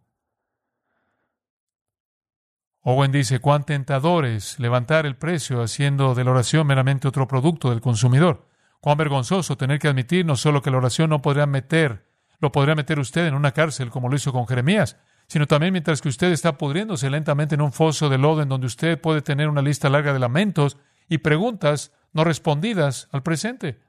Owen 2.83 3.12
dice, 3.12 3.39
cuán 3.39 3.65
tentador 3.65 4.25
es 4.25 4.59
levantar 4.59 5.06
el 5.06 5.17
precio 5.17 5.62
haciendo 5.62 6.15
de 6.15 6.25
la 6.25 6.33
oración 6.33 6.67
meramente 6.67 7.06
otro 7.06 7.29
producto 7.29 7.71
del 7.71 7.81
consumidor. 7.81 8.49
Cuán 8.81 8.97
vergonzoso 8.97 9.56
tener 9.56 9.79
que 9.79 9.89
admitir 9.89 10.25
no 10.25 10.37
solo 10.37 10.62
que 10.62 10.71
la 10.71 10.79
oración 10.79 11.11
no 11.11 11.23
podría 11.23 11.47
meter, 11.47 12.09
lo 12.41 12.50
podría 12.50 12.75
meter 12.75 12.99
usted 12.99 13.27
en 13.27 13.35
una 13.35 13.53
cárcel 13.53 13.91
como 13.91 14.09
lo 14.09 14.17
hizo 14.17 14.33
con 14.33 14.47
Jeremías, 14.47 14.97
sino 15.27 15.47
también 15.47 15.73
mientras 15.73 16.00
que 16.00 16.09
usted 16.09 16.33
está 16.33 16.56
pudriéndose 16.56 17.11
lentamente 17.11 17.55
en 17.55 17.61
un 17.61 17.73
foso 17.73 18.09
de 18.09 18.19
lodo 18.19 18.43
en 18.43 18.49
donde 18.49 18.67
usted 18.67 19.00
puede 19.00 19.23
tener 19.23 19.49
una 19.49 19.62
lista 19.62 19.89
larga 19.89 20.12
de 20.12 20.19
lamentos 20.19 20.79
y 21.09 21.19
preguntas 21.19 21.93
no 22.12 22.25
respondidas 22.25 23.09
al 23.12 23.23
presente. 23.23 23.88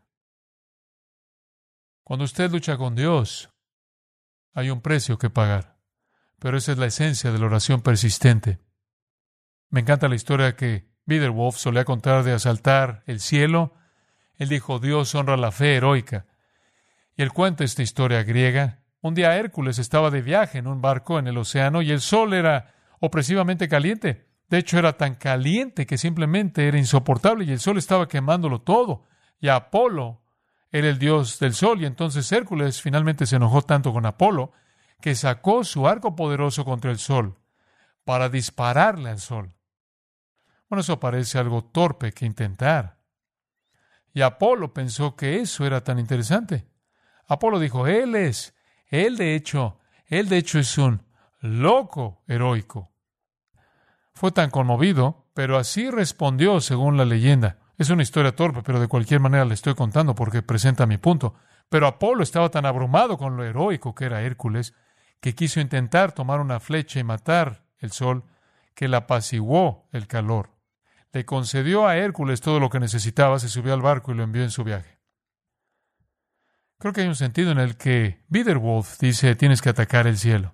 Cuando 2.09 2.25
usted 2.25 2.50
lucha 2.50 2.75
con 2.75 2.95
Dios, 2.95 3.51
hay 4.56 4.71
un 4.71 4.81
precio 4.81 5.19
que 5.19 5.30
pagar. 5.30 5.78
Pero 6.39 6.57
esa 6.57 6.71
es 6.71 6.80
la 6.80 6.87
esencia 6.87 7.31
de 7.31 7.37
la 7.37 7.45
oración 7.45 7.81
persistente. 7.81 8.57
Me 9.69 9.81
encanta 9.81 10.07
la 10.07 10.16
historia 10.16 10.56
que 10.56 10.89
Biederwolf 11.06 11.57
solía 11.57 11.85
contar 11.85 12.23
de 12.23 12.33
asaltar 12.33 13.04
el 13.06 13.19
cielo. 13.19 13.75
Él 14.37 14.49
dijo, 14.49 14.80
Dios 14.80 15.13
honra 15.13 15.37
la 15.37 15.51
fe 15.51 15.75
heroica. 15.75 16.25
Y 17.16 17.21
él 17.21 17.31
cuenta 17.31 17.63
esta 17.63 17.83
historia 17.83 18.23
griega. 18.23 18.80
Un 19.01 19.13
día 19.13 19.37
Hércules 19.37 19.78
estaba 19.78 20.09
de 20.09 20.23
viaje 20.23 20.57
en 20.57 20.66
un 20.66 20.81
barco 20.81 21.19
en 21.19 21.28
el 21.28 21.37
océano 21.37 21.83
y 21.83 21.92
el 21.92 22.01
sol 22.01 22.33
era 22.33 22.73
opresivamente 22.99 23.68
caliente. 23.68 24.25
De 24.49 24.57
hecho, 24.57 24.80
era 24.80 24.97
tan 24.97 25.13
caliente 25.13 25.85
que 25.85 25.99
simplemente 25.99 26.68
era 26.68 26.80
insoportable 26.80 27.45
y 27.45 27.51
el 27.51 27.59
sol 27.59 27.78
estaba 27.78 28.07
quemándolo 28.07 28.61
todo. 28.61 29.06
Y 29.39 29.49
Apolo 29.49 30.23
era 30.71 30.90
el 30.90 30.99
dios 30.99 31.40
del 31.40 31.54
sol, 31.54 31.81
y 31.81 31.85
entonces 31.85 32.31
Hércules 32.31 32.81
finalmente 32.81 33.26
se 33.26 33.38
enojó 33.38 33.61
tanto 33.61 33.92
con 33.92 34.06
Apolo 34.06 34.52
que 35.02 35.16
sacó 35.16 35.64
su 35.64 35.88
arco 35.88 36.16
poderoso 36.16 36.66
contra 36.66 36.92
el 36.92 36.99
sol 36.99 37.38
para 38.04 38.30
dispararle 38.30 39.09
al 39.09 39.19
sol. 39.19 39.54
Bueno, 40.69 40.81
eso 40.81 40.99
parece 40.99 41.40
algo 41.40 41.64
torpe 41.64 42.11
que 42.11 42.26
intentar. 42.26 42.99
Y 44.14 44.21
Apolo 44.21 44.73
pensó 44.73 45.16
que 45.16 45.40
eso 45.40 45.66
era 45.66 45.83
tan 45.83 45.99
interesante. 45.99 46.68
Apolo 47.28 47.59
dijo, 47.59 47.88
él 47.88 48.16
es, 48.16 48.56
él 48.88 49.18
de 49.18 49.35
hecho, 49.35 49.80
él 50.06 50.30
de 50.30 50.38
hecho 50.38 50.59
es 50.59 50.78
un 50.78 51.04
loco 51.40 52.23
heroico. 52.28 52.92
Fue 54.14 54.31
tan 54.31 54.49
conmovido, 54.49 55.30
pero 55.33 55.57
así 55.57 55.90
respondió 55.90 56.59
según 56.59 56.97
la 56.97 57.06
leyenda. 57.06 57.59
Es 57.80 57.90
una 57.90 58.04
historia 58.04 58.36
torpe, 58.36 58.62
pero 58.62 58.81
de 58.81 58.90
cualquier 58.90 59.21
manera 59.21 59.45
le 59.45 59.54
estoy 59.54 59.74
contando 59.74 60.14
porque 60.14 60.42
presenta 60.42 60.86
mi 60.86 60.98
punto. 60.98 61.36
Pero 61.69 61.88
Apolo 61.88 62.24
estaba 62.24 62.50
tan 62.50 62.66
abrumado 62.66 63.18
con 63.18 63.38
lo 63.38 63.45
heroico 63.45 63.95
que 63.95 64.04
era 64.04 64.21
Hércules, 64.21 64.74
que 65.21 65.33
quiso 65.33 65.62
intentar 65.62 66.12
tomar 66.12 66.42
una 66.42 66.59
flecha 66.59 67.00
y 67.00 67.06
matar 67.06 67.64
el 67.78 67.94
sol, 67.94 68.26
que 68.76 68.90
le 68.90 68.98
apaciguó 68.98 69.88
el 69.94 70.07
calor. 70.07 70.57
Le 71.14 71.24
concedió 71.24 71.88
a 71.88 71.95
Hércules 71.95 72.42
todo 72.42 72.59
lo 72.59 72.69
que 72.69 72.81
necesitaba, 72.81 73.40
se 73.40 73.48
subió 73.48 73.74
al 73.74 73.81
barco 73.81 74.12
y 74.12 74.16
lo 74.16 74.24
envió 74.24 74.44
en 74.44 74.52
su 74.52 74.66
viaje. 74.66 75.00
Creo 76.80 76.92
que 76.92 77.02
hay 77.02 77.07
un 77.07 77.16
sentido 77.16 77.52
en 77.52 77.59
el 77.59 77.78
que 77.78 78.26
Biederwolf 78.28 79.00
dice 79.00 79.36
tienes 79.36 79.62
que 79.62 79.69
atacar 79.69 80.06
el 80.06 80.18
cielo. 80.18 80.54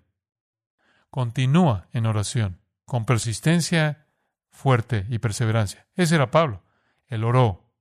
Continúa 1.10 1.88
en 1.92 2.06
oración, 2.06 2.62
con 2.86 3.06
persistencia 3.06 4.06
fuerte 4.52 5.08
y 5.10 5.18
perseverancia. 5.18 5.88
Ese 5.96 6.14
era 6.14 6.30
Pablo. 6.30 6.65
Él 7.08 7.24
oró. 7.24 7.72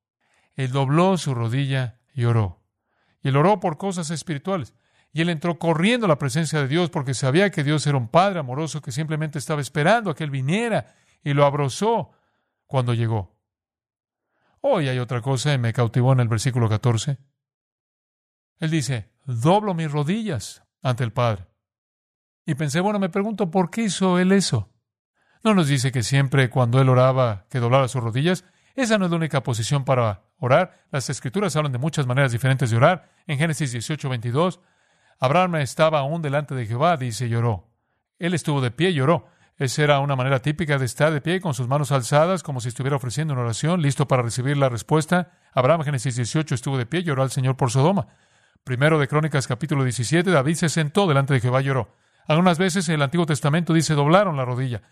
Él 0.55 0.71
dobló 0.71 1.17
su 1.19 1.35
rodilla 1.35 2.01
y 2.15 2.25
oró. 2.25 2.63
Y 3.23 3.29
él 3.29 3.37
oró 3.37 3.61
por 3.61 3.77
cosas 3.77 4.11
espirituales. 4.11 4.75
Y 5.13 5.23
él 5.23 5.31
entró 5.31 5.59
corriendo 5.59 6.07
a 6.07 6.09
la 6.09 6.19
presencia 6.19 6.61
de 6.61 6.69
Dios 6.69 6.91
porque 6.91 7.15
sabía 7.15 7.51
que 7.51 7.65
Dios 7.65 7.87
era 7.87 7.97
un 7.97 8.09
Padre 8.09 8.41
amoroso 8.41 8.81
que 8.83 8.93
simplemente 8.93 9.39
estaba 9.39 9.61
esperando 9.61 10.11
a 10.11 10.15
que 10.15 10.25
él 10.25 10.31
viniera 10.31 10.95
y 11.23 11.33
lo 11.35 11.45
abrazó 11.47 12.11
cuando 12.67 12.95
llegó. 12.95 13.39
Hoy 14.61 14.89
hay 14.89 14.99
otra 14.99 15.21
cosa 15.21 15.53
y 15.53 15.59
me 15.59 15.73
cautivó 15.73 16.13
en 16.13 16.21
el 16.21 16.29
versículo 16.29 16.69
14. 16.69 17.19
Él 18.59 18.71
dice, 18.71 19.13
doblo 19.25 19.75
mis 19.75 19.91
rodillas 19.91 20.65
ante 20.83 21.05
el 21.05 21.13
Padre. 21.13 21.47
Y 22.47 22.55
pensé, 22.55 22.81
bueno, 22.81 22.99
me 22.99 23.09
pregunto, 23.09 23.51
¿por 23.51 23.71
qué 23.71 23.83
hizo 23.83 24.19
él 24.19 24.33
eso? 24.33 24.73
No 25.43 25.55
nos 25.55 25.69
dice 25.69 25.93
que 25.93 26.03
siempre 26.03 26.51
cuando 26.51 26.81
él 26.81 26.89
oraba 26.89 27.47
que 27.51 27.61
doblara 27.61 27.89
sus 27.89 28.03
rodillas. 28.03 28.45
Esa 28.75 28.99
no 28.99 29.05
es 29.05 29.11
la 29.11 29.17
única 29.17 29.43
posición 29.43 29.85
para 29.85 30.23
orar. 30.39 30.85
Las 30.91 31.09
escrituras 31.09 31.55
hablan 31.55 31.73
de 31.73 31.79
muchas 31.79 32.07
maneras 32.07 32.33
diferentes 32.33 32.71
de 32.71 32.77
orar. 32.77 33.11
En 33.27 33.39
Génesis 33.39 33.73
18, 33.73 34.09
22, 34.09 34.61
Abraham 35.21 35.57
estaba 35.57 36.01
aún 36.01 36.23
delante 36.23 36.55
de 36.55 36.67
Jehová, 36.67 36.97
dice, 36.97 37.29
lloró. 37.29 37.69
Él 38.19 38.35
estuvo 38.35 38.61
de 38.61 38.71
pie 38.71 38.91
y 38.91 38.95
lloró. 38.95 39.27
Esa 39.57 39.85
era 39.85 40.01
una 40.01 40.17
manera 40.17 40.41
típica 40.41 40.79
de 40.79 40.85
estar 40.85 41.13
de 41.13 41.21
pie 41.21 41.41
con 41.41 41.55
sus 41.55 41.69
manos 41.69 41.93
alzadas, 41.93 42.43
como 42.43 42.61
si 42.61 42.69
estuviera 42.69 42.97
ofreciendo 42.97 43.35
una 43.35 43.45
oración, 43.45 43.81
listo 43.81 44.09
para 44.09 44.23
recibir 44.23 44.57
la 44.57 44.69
respuesta. 44.69 45.31
Abraham, 45.53 45.83
Génesis 45.83 46.17
18, 46.17 46.57
estuvo 46.57 46.77
de 46.77 46.87
pie 46.87 47.01
y 47.01 47.05
lloró 47.05 47.23
al 47.23 47.31
Señor 47.31 47.57
por 47.57 47.71
Sodoma. 47.71 48.09
Primero 48.65 48.99
de 48.99 49.07
Crónicas, 49.07 49.47
capítulo 49.47 49.85
17, 49.85 50.29
David 50.29 50.55
se 50.55 50.69
sentó 50.69 51.07
delante 51.07 51.35
de 51.35 51.41
Jehová 51.41 51.61
y 51.61 51.67
lloró. 51.67 51.95
Algunas 52.27 52.59
veces 52.59 52.89
el 52.89 53.03
Antiguo 53.03 53.27
Testamento 53.27 53.73
dice 53.73 53.95
doblaron 53.95 54.37
la 54.37 54.45
rodilla, 54.45 54.83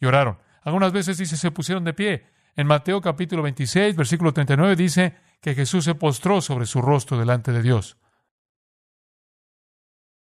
lloraron. 0.00 0.38
Algunas 0.62 0.92
veces 0.92 1.16
dice 1.16 1.38
se 1.38 1.50
pusieron 1.50 1.84
de 1.84 1.94
pie. 1.94 2.26
En 2.56 2.66
Mateo 2.66 3.00
capítulo 3.00 3.42
26, 3.42 3.96
versículo 3.96 4.32
39 4.32 4.76
dice 4.76 5.16
que 5.40 5.54
Jesús 5.54 5.84
se 5.84 5.94
postró 5.94 6.40
sobre 6.40 6.66
su 6.66 6.82
rostro 6.82 7.18
delante 7.18 7.52
de 7.52 7.62
Dios. 7.62 7.96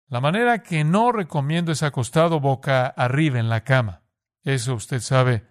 La 0.07 0.21
manera 0.21 0.63
que 0.63 0.83
no 0.83 1.11
recomiendo 1.11 1.71
es 1.71 1.83
acostado 1.83 2.39
boca 2.39 2.87
arriba 2.87 3.39
en 3.39 3.49
la 3.49 3.63
cama. 3.63 4.01
Eso 4.43 4.73
usted 4.73 5.01
sabe, 5.01 5.45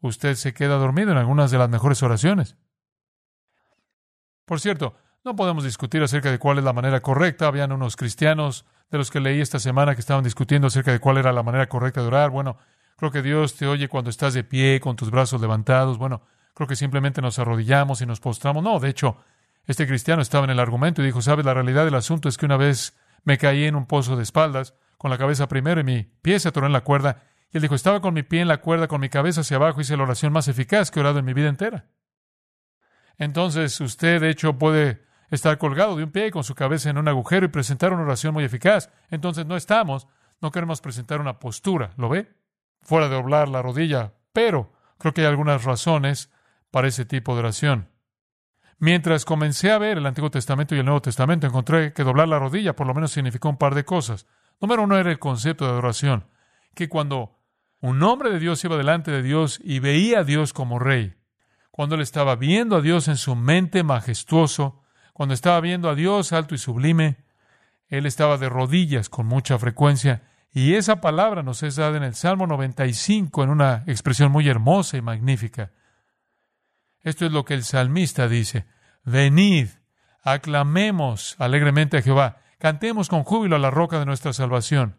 usted 0.00 0.36
se 0.36 0.54
queda 0.54 0.76
dormido 0.76 1.10
en 1.10 1.18
algunas 1.18 1.50
de 1.50 1.58
las 1.58 1.68
mejores 1.68 2.02
oraciones. 2.02 2.56
Por 4.44 4.60
cierto, 4.60 4.94
no 5.24 5.34
podemos 5.34 5.64
discutir 5.64 6.02
acerca 6.02 6.30
de 6.30 6.38
cuál 6.38 6.58
es 6.58 6.64
la 6.64 6.72
manera 6.72 7.00
correcta. 7.00 7.46
Habían 7.46 7.72
unos 7.72 7.96
cristianos 7.96 8.66
de 8.90 8.98
los 8.98 9.10
que 9.10 9.20
leí 9.20 9.40
esta 9.40 9.58
semana 9.58 9.94
que 9.94 10.00
estaban 10.00 10.22
discutiendo 10.22 10.68
acerca 10.68 10.92
de 10.92 11.00
cuál 11.00 11.18
era 11.18 11.32
la 11.32 11.42
manera 11.42 11.68
correcta 11.68 12.02
de 12.02 12.06
orar. 12.06 12.30
Bueno, 12.30 12.58
creo 12.96 13.10
que 13.10 13.22
Dios 13.22 13.56
te 13.56 13.66
oye 13.66 13.88
cuando 13.88 14.10
estás 14.10 14.34
de 14.34 14.44
pie, 14.44 14.80
con 14.80 14.96
tus 14.96 15.10
brazos 15.10 15.40
levantados. 15.40 15.98
Bueno, 15.98 16.22
creo 16.54 16.66
que 16.66 16.76
simplemente 16.76 17.20
nos 17.20 17.38
arrodillamos 17.38 18.00
y 18.00 18.06
nos 18.06 18.20
postramos. 18.20 18.62
No, 18.62 18.78
de 18.80 18.88
hecho, 18.88 19.18
este 19.66 19.86
cristiano 19.86 20.22
estaba 20.22 20.44
en 20.44 20.50
el 20.50 20.60
argumento 20.60 21.02
y 21.02 21.06
dijo, 21.06 21.22
sabes, 21.22 21.44
la 21.44 21.54
realidad 21.54 21.84
del 21.84 21.94
asunto 21.94 22.28
es 22.28 22.36
que 22.36 22.46
una 22.46 22.56
vez 22.56 22.96
me 23.24 23.38
caí 23.38 23.64
en 23.64 23.76
un 23.76 23.86
pozo 23.86 24.16
de 24.16 24.22
espaldas, 24.22 24.74
con 24.98 25.10
la 25.10 25.18
cabeza 25.18 25.48
primero 25.48 25.80
y 25.80 25.84
mi 25.84 26.02
pie 26.02 26.38
se 26.38 26.48
atoró 26.48 26.66
en 26.66 26.72
la 26.72 26.82
cuerda. 26.82 27.22
Y 27.52 27.58
él 27.58 27.62
dijo, 27.62 27.74
estaba 27.74 28.00
con 28.00 28.14
mi 28.14 28.22
pie 28.22 28.40
en 28.40 28.48
la 28.48 28.58
cuerda, 28.58 28.88
con 28.88 29.00
mi 29.00 29.08
cabeza 29.08 29.42
hacia 29.42 29.56
abajo, 29.56 29.80
hice 29.80 29.96
la 29.96 30.04
oración 30.04 30.32
más 30.32 30.48
eficaz 30.48 30.90
que 30.90 30.98
he 30.98 31.02
orado 31.02 31.18
en 31.18 31.24
mi 31.24 31.34
vida 31.34 31.48
entera. 31.48 31.86
Entonces, 33.16 33.80
usted, 33.80 34.20
de 34.20 34.30
hecho, 34.30 34.58
puede 34.58 35.04
estar 35.30 35.56
colgado 35.58 35.96
de 35.96 36.04
un 36.04 36.10
pie 36.10 36.30
con 36.30 36.44
su 36.44 36.54
cabeza 36.54 36.90
en 36.90 36.98
un 36.98 37.08
agujero 37.08 37.46
y 37.46 37.48
presentar 37.48 37.92
una 37.92 38.02
oración 38.02 38.34
muy 38.34 38.44
eficaz. 38.44 38.90
Entonces, 39.10 39.46
no 39.46 39.56
estamos, 39.56 40.08
no 40.40 40.50
queremos 40.50 40.80
presentar 40.80 41.20
una 41.20 41.38
postura, 41.38 41.90
¿lo 41.96 42.08
ve? 42.08 42.32
Fuera 42.84 43.08
de 43.08 43.14
doblar 43.16 43.48
la 43.48 43.62
rodilla, 43.62 44.12
pero 44.32 44.72
creo 44.98 45.12
que 45.12 45.22
hay 45.22 45.26
algunas 45.26 45.64
razones 45.64 46.30
para 46.70 46.88
ese 46.88 47.04
tipo 47.04 47.34
de 47.34 47.40
oración. 47.40 47.88
Mientras 48.78 49.24
comencé 49.24 49.70
a 49.70 49.78
ver 49.78 49.98
el 49.98 50.06
Antiguo 50.06 50.30
Testamento 50.30 50.74
y 50.74 50.78
el 50.78 50.84
Nuevo 50.84 51.02
Testamento, 51.02 51.46
encontré 51.46 51.92
que 51.92 52.04
doblar 52.04 52.28
la 52.28 52.38
rodilla 52.38 52.76
por 52.76 52.86
lo 52.86 52.94
menos 52.94 53.12
significó 53.12 53.48
un 53.48 53.56
par 53.56 53.74
de 53.74 53.84
cosas. 53.84 54.26
Número 54.60 54.82
uno 54.82 54.98
era 54.98 55.10
el 55.10 55.18
concepto 55.18 55.64
de 55.64 55.70
adoración, 55.70 56.26
que 56.74 56.88
cuando 56.88 57.38
un 57.80 58.02
hombre 58.02 58.30
de 58.30 58.38
Dios 58.38 58.62
iba 58.64 58.76
delante 58.76 59.10
de 59.10 59.22
Dios 59.22 59.60
y 59.62 59.78
veía 59.78 60.20
a 60.20 60.24
Dios 60.24 60.52
como 60.52 60.78
rey, 60.78 61.14
cuando 61.70 61.94
él 61.94 62.02
estaba 62.02 62.36
viendo 62.36 62.76
a 62.76 62.80
Dios 62.80 63.08
en 63.08 63.16
su 63.16 63.34
mente 63.34 63.82
majestuoso, 63.82 64.82
cuando 65.12 65.34
estaba 65.34 65.60
viendo 65.60 65.88
a 65.88 65.94
Dios 65.94 66.32
alto 66.32 66.54
y 66.54 66.58
sublime, 66.58 67.24
él 67.88 68.06
estaba 68.06 68.38
de 68.38 68.48
rodillas 68.48 69.08
con 69.08 69.26
mucha 69.26 69.58
frecuencia. 69.58 70.22
Y 70.56 70.76
esa 70.76 71.00
palabra 71.00 71.42
nos 71.42 71.64
es 71.64 71.74
dada 71.74 71.96
en 71.96 72.04
el 72.04 72.14
Salmo 72.14 72.46
95 72.46 73.42
en 73.42 73.50
una 73.50 73.82
expresión 73.88 74.30
muy 74.30 74.48
hermosa 74.48 74.96
y 74.96 75.02
magnífica. 75.02 75.72
Esto 77.00 77.26
es 77.26 77.32
lo 77.32 77.44
que 77.44 77.54
el 77.54 77.64
salmista 77.64 78.28
dice. 78.28 78.64
Venid, 79.02 79.66
aclamemos 80.22 81.34
alegremente 81.40 81.98
a 81.98 82.02
Jehová, 82.02 82.38
cantemos 82.58 83.08
con 83.08 83.24
júbilo 83.24 83.56
a 83.56 83.58
la 83.58 83.72
roca 83.72 83.98
de 83.98 84.06
nuestra 84.06 84.32
salvación. 84.32 84.96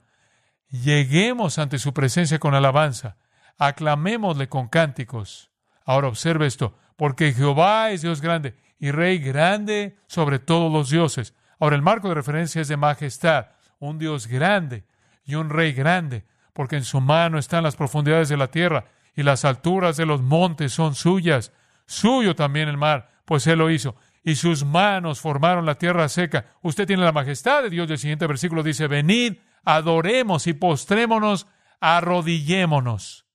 Lleguemos 0.67 1.57
ante 1.57 1.79
su 1.79 1.93
presencia 1.93 2.37
con 2.37 2.53
alabanza, 2.53 3.15
aclamémosle 3.57 4.49
con 4.49 4.67
cánticos. 4.67 5.51
Ahora 5.85 6.09
observe 6.09 6.47
esto, 6.47 6.77
porque 6.97 7.31
Jehová 7.31 7.91
es 7.91 8.01
Dios 8.01 8.19
grande 8.19 8.57
y 8.77 8.91
Rey 8.91 9.19
grande 9.19 9.95
sobre 10.07 10.39
todos 10.39 10.69
los 10.69 10.89
dioses. 10.89 11.33
Ahora 11.61 11.77
el 11.77 11.81
marco 11.81 12.09
de 12.09 12.15
referencia 12.15 12.61
es 12.61 12.67
de 12.67 12.75
majestad, 12.75 13.51
un 13.79 13.99
Dios 13.99 14.27
grande 14.27 14.83
y 15.25 15.35
un 15.35 15.49
Rey 15.49 15.73
grande, 15.73 16.25
porque 16.53 16.77
en 16.77 16.83
su 16.83 17.01
mano 17.01 17.37
están 17.37 17.63
las 17.63 17.75
profundidades 17.75 18.29
de 18.29 18.37
la 18.37 18.47
tierra 18.47 18.85
y 19.15 19.23
las 19.23 19.45
alturas 19.45 19.97
de 19.97 20.05
los 20.05 20.21
montes 20.21 20.73
son 20.73 20.95
suyas 20.95 21.51
suyo 21.85 22.35
también 22.35 22.67
el 22.67 22.77
mar, 22.77 23.09
pues 23.25 23.47
Él 23.47 23.59
lo 23.59 23.69
hizo. 23.69 23.95
Y 24.23 24.35
sus 24.35 24.65
manos 24.65 25.19
formaron 25.19 25.65
la 25.65 25.75
tierra 25.75 26.09
seca. 26.09 26.55
Usted 26.61 26.87
tiene 26.87 27.03
la 27.03 27.11
majestad 27.11 27.63
de 27.63 27.69
Dios. 27.69 27.89
Y 27.89 27.93
el 27.93 27.99
siguiente 27.99 28.27
versículo 28.27 28.63
dice, 28.63 28.87
venid, 28.87 29.37
adoremos 29.63 30.47
y 30.47 30.53
postrémonos, 30.53 31.47
arrodillémonos. 31.79 33.27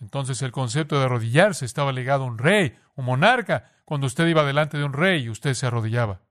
Entonces 0.00 0.40
el 0.42 0.52
concepto 0.52 0.98
de 0.98 1.04
arrodillarse 1.04 1.64
estaba 1.64 1.92
ligado 1.92 2.24
a 2.24 2.28
un 2.28 2.38
rey, 2.38 2.76
un 2.94 3.04
monarca. 3.04 3.72
Cuando 3.84 4.06
usted 4.06 4.26
iba 4.26 4.44
delante 4.44 4.78
de 4.78 4.84
un 4.84 4.94
rey, 4.94 5.28
usted 5.28 5.52
se 5.52 5.66
arrodillaba. 5.66 6.22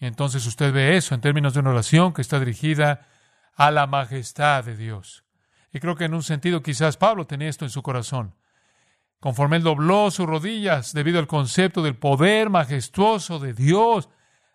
Entonces 0.00 0.46
usted 0.46 0.72
ve 0.72 0.96
eso 0.96 1.14
en 1.14 1.20
términos 1.20 1.54
de 1.54 1.60
una 1.60 1.70
oración 1.70 2.12
que 2.12 2.22
está 2.22 2.38
dirigida 2.38 3.06
a 3.54 3.70
la 3.70 3.86
majestad 3.86 4.64
de 4.64 4.76
Dios. 4.76 5.24
Y 5.72 5.80
creo 5.80 5.96
que 5.96 6.04
en 6.04 6.14
un 6.14 6.22
sentido 6.22 6.62
quizás 6.62 6.96
Pablo 6.96 7.26
tenía 7.26 7.48
esto 7.48 7.64
en 7.64 7.70
su 7.70 7.82
corazón 7.82 8.34
conforme 9.24 9.56
él 9.56 9.62
dobló 9.62 10.10
sus 10.10 10.26
rodillas 10.26 10.92
debido 10.92 11.18
al 11.18 11.26
concepto 11.26 11.82
del 11.82 11.96
poder 11.96 12.50
majestuoso 12.50 13.38
de 13.38 13.54
Dios, 13.54 14.10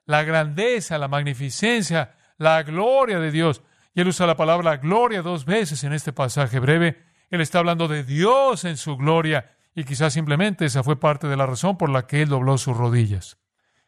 la 0.05 0.21
grandeza, 0.21 0.99
la 0.99 1.07
magnificencia, 1.07 2.15
la 2.37 2.61
gloria 2.61 3.17
de 3.17 3.31
Dios. 3.31 3.63
Y 3.95 4.01
él 4.01 4.09
usa 4.09 4.27
la 4.27 4.37
palabra 4.37 4.77
gloria 4.77 5.23
dos 5.23 5.45
veces 5.45 5.83
en 5.83 5.93
este 5.93 6.13
pasaje 6.13 6.59
breve. 6.59 7.03
Él 7.31 7.41
está 7.41 7.57
hablando 7.57 7.87
de 7.87 8.03
Dios 8.03 8.63
en 8.63 8.77
su 8.77 8.95
gloria 8.95 9.55
y 9.73 9.85
quizás 9.85 10.13
simplemente 10.13 10.65
esa 10.65 10.83
fue 10.83 10.99
parte 10.99 11.27
de 11.27 11.35
la 11.35 11.47
razón 11.47 11.75
por 11.75 11.89
la 11.89 12.05
que 12.05 12.21
él 12.21 12.29
dobló 12.29 12.59
sus 12.59 12.77
rodillas. 12.77 13.39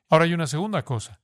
Ahora 0.09 0.25
hay 0.25 0.33
una 0.33 0.47
segunda 0.47 0.83
cosa. 0.83 1.19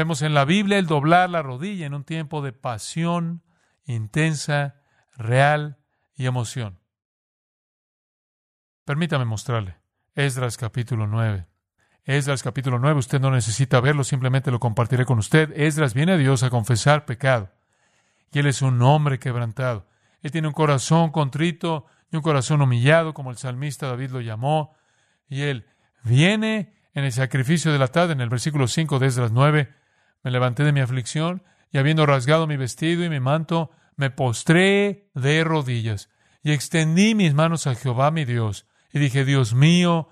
Vemos 0.00 0.22
en 0.22 0.32
la 0.32 0.46
Biblia 0.46 0.78
el 0.78 0.86
doblar 0.86 1.28
la 1.28 1.42
rodilla 1.42 1.84
en 1.84 1.92
un 1.92 2.04
tiempo 2.04 2.40
de 2.40 2.54
pasión 2.54 3.42
intensa, 3.84 4.80
real 5.14 5.76
y 6.14 6.24
emoción. 6.24 6.80
Permítame 8.86 9.26
mostrarle. 9.26 9.76
Esdras 10.14 10.56
capítulo 10.56 11.06
9. 11.06 11.46
Esdras 12.04 12.42
capítulo 12.42 12.78
9, 12.78 12.98
usted 12.98 13.20
no 13.20 13.30
necesita 13.30 13.78
verlo, 13.82 14.02
simplemente 14.02 14.50
lo 14.50 14.58
compartiré 14.58 15.04
con 15.04 15.18
usted. 15.18 15.52
Esdras 15.54 15.92
viene 15.92 16.12
a 16.12 16.16
Dios 16.16 16.44
a 16.44 16.48
confesar 16.48 17.04
pecado. 17.04 17.52
Y 18.32 18.38
él 18.38 18.46
es 18.46 18.62
un 18.62 18.80
hombre 18.80 19.18
quebrantado. 19.18 19.86
Él 20.22 20.30
tiene 20.30 20.48
un 20.48 20.54
corazón 20.54 21.10
contrito 21.10 21.84
y 22.10 22.16
un 22.16 22.22
corazón 22.22 22.62
humillado, 22.62 23.12
como 23.12 23.30
el 23.30 23.36
salmista 23.36 23.86
David 23.86 24.12
lo 24.12 24.22
llamó. 24.22 24.74
Y 25.28 25.42
él 25.42 25.66
viene 26.04 26.74
en 26.94 27.04
el 27.04 27.12
sacrificio 27.12 27.70
de 27.70 27.78
la 27.78 27.88
tarde, 27.88 28.14
en 28.14 28.22
el 28.22 28.30
versículo 28.30 28.66
5 28.66 28.98
de 28.98 29.06
Esdras 29.06 29.30
9. 29.30 29.79
Me 30.22 30.30
levanté 30.30 30.64
de 30.64 30.72
mi 30.72 30.80
aflicción 30.80 31.42
y 31.72 31.78
habiendo 31.78 32.06
rasgado 32.06 32.46
mi 32.46 32.56
vestido 32.56 33.04
y 33.04 33.08
mi 33.08 33.20
manto, 33.20 33.70
me 33.96 34.10
postré 34.10 35.10
de 35.14 35.44
rodillas 35.44 36.10
y 36.42 36.52
extendí 36.52 37.14
mis 37.14 37.34
manos 37.34 37.66
a 37.66 37.74
Jehová 37.74 38.10
mi 38.10 38.24
Dios 38.24 38.66
y 38.92 38.98
dije, 38.98 39.24
Dios 39.24 39.54
mío, 39.54 40.08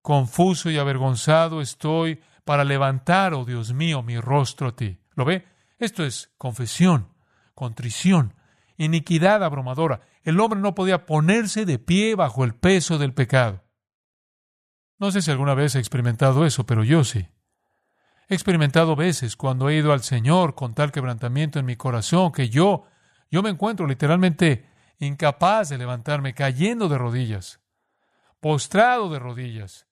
confuso 0.00 0.70
y 0.70 0.78
avergonzado 0.78 1.60
estoy 1.60 2.20
para 2.44 2.64
levantar, 2.64 3.34
oh 3.34 3.44
Dios 3.44 3.72
mío, 3.72 4.02
mi 4.02 4.18
rostro 4.18 4.68
a 4.68 4.76
ti. 4.76 4.98
¿Lo 5.14 5.24
ve? 5.24 5.46
Esto 5.78 6.04
es 6.04 6.32
confesión, 6.38 7.08
contrición, 7.54 8.34
iniquidad 8.76 9.44
abrumadora. 9.44 10.00
El 10.22 10.40
hombre 10.40 10.60
no 10.60 10.74
podía 10.74 11.06
ponerse 11.06 11.66
de 11.66 11.78
pie 11.78 12.14
bajo 12.14 12.44
el 12.44 12.54
peso 12.54 12.98
del 12.98 13.12
pecado. 13.12 13.64
No 14.98 15.10
sé 15.10 15.20
si 15.20 15.30
alguna 15.30 15.54
vez 15.54 15.74
he 15.74 15.78
experimentado 15.78 16.46
eso, 16.46 16.64
pero 16.64 16.84
yo 16.84 17.04
sí. 17.04 17.28
He 18.32 18.34
experimentado 18.34 18.96
veces 18.96 19.36
cuando 19.36 19.68
he 19.68 19.76
ido 19.76 19.92
al 19.92 20.02
Señor 20.02 20.54
con 20.54 20.72
tal 20.72 20.90
quebrantamiento 20.90 21.58
en 21.58 21.66
mi 21.66 21.76
corazón 21.76 22.32
que 22.32 22.48
yo, 22.48 22.86
yo 23.30 23.42
me 23.42 23.50
encuentro 23.50 23.86
literalmente 23.86 24.70
incapaz 25.00 25.68
de 25.68 25.76
levantarme, 25.76 26.32
cayendo 26.32 26.88
de 26.88 26.96
rodillas 26.96 27.60
postrado 28.40 29.10
de 29.10 29.18
rodillas. 29.18 29.86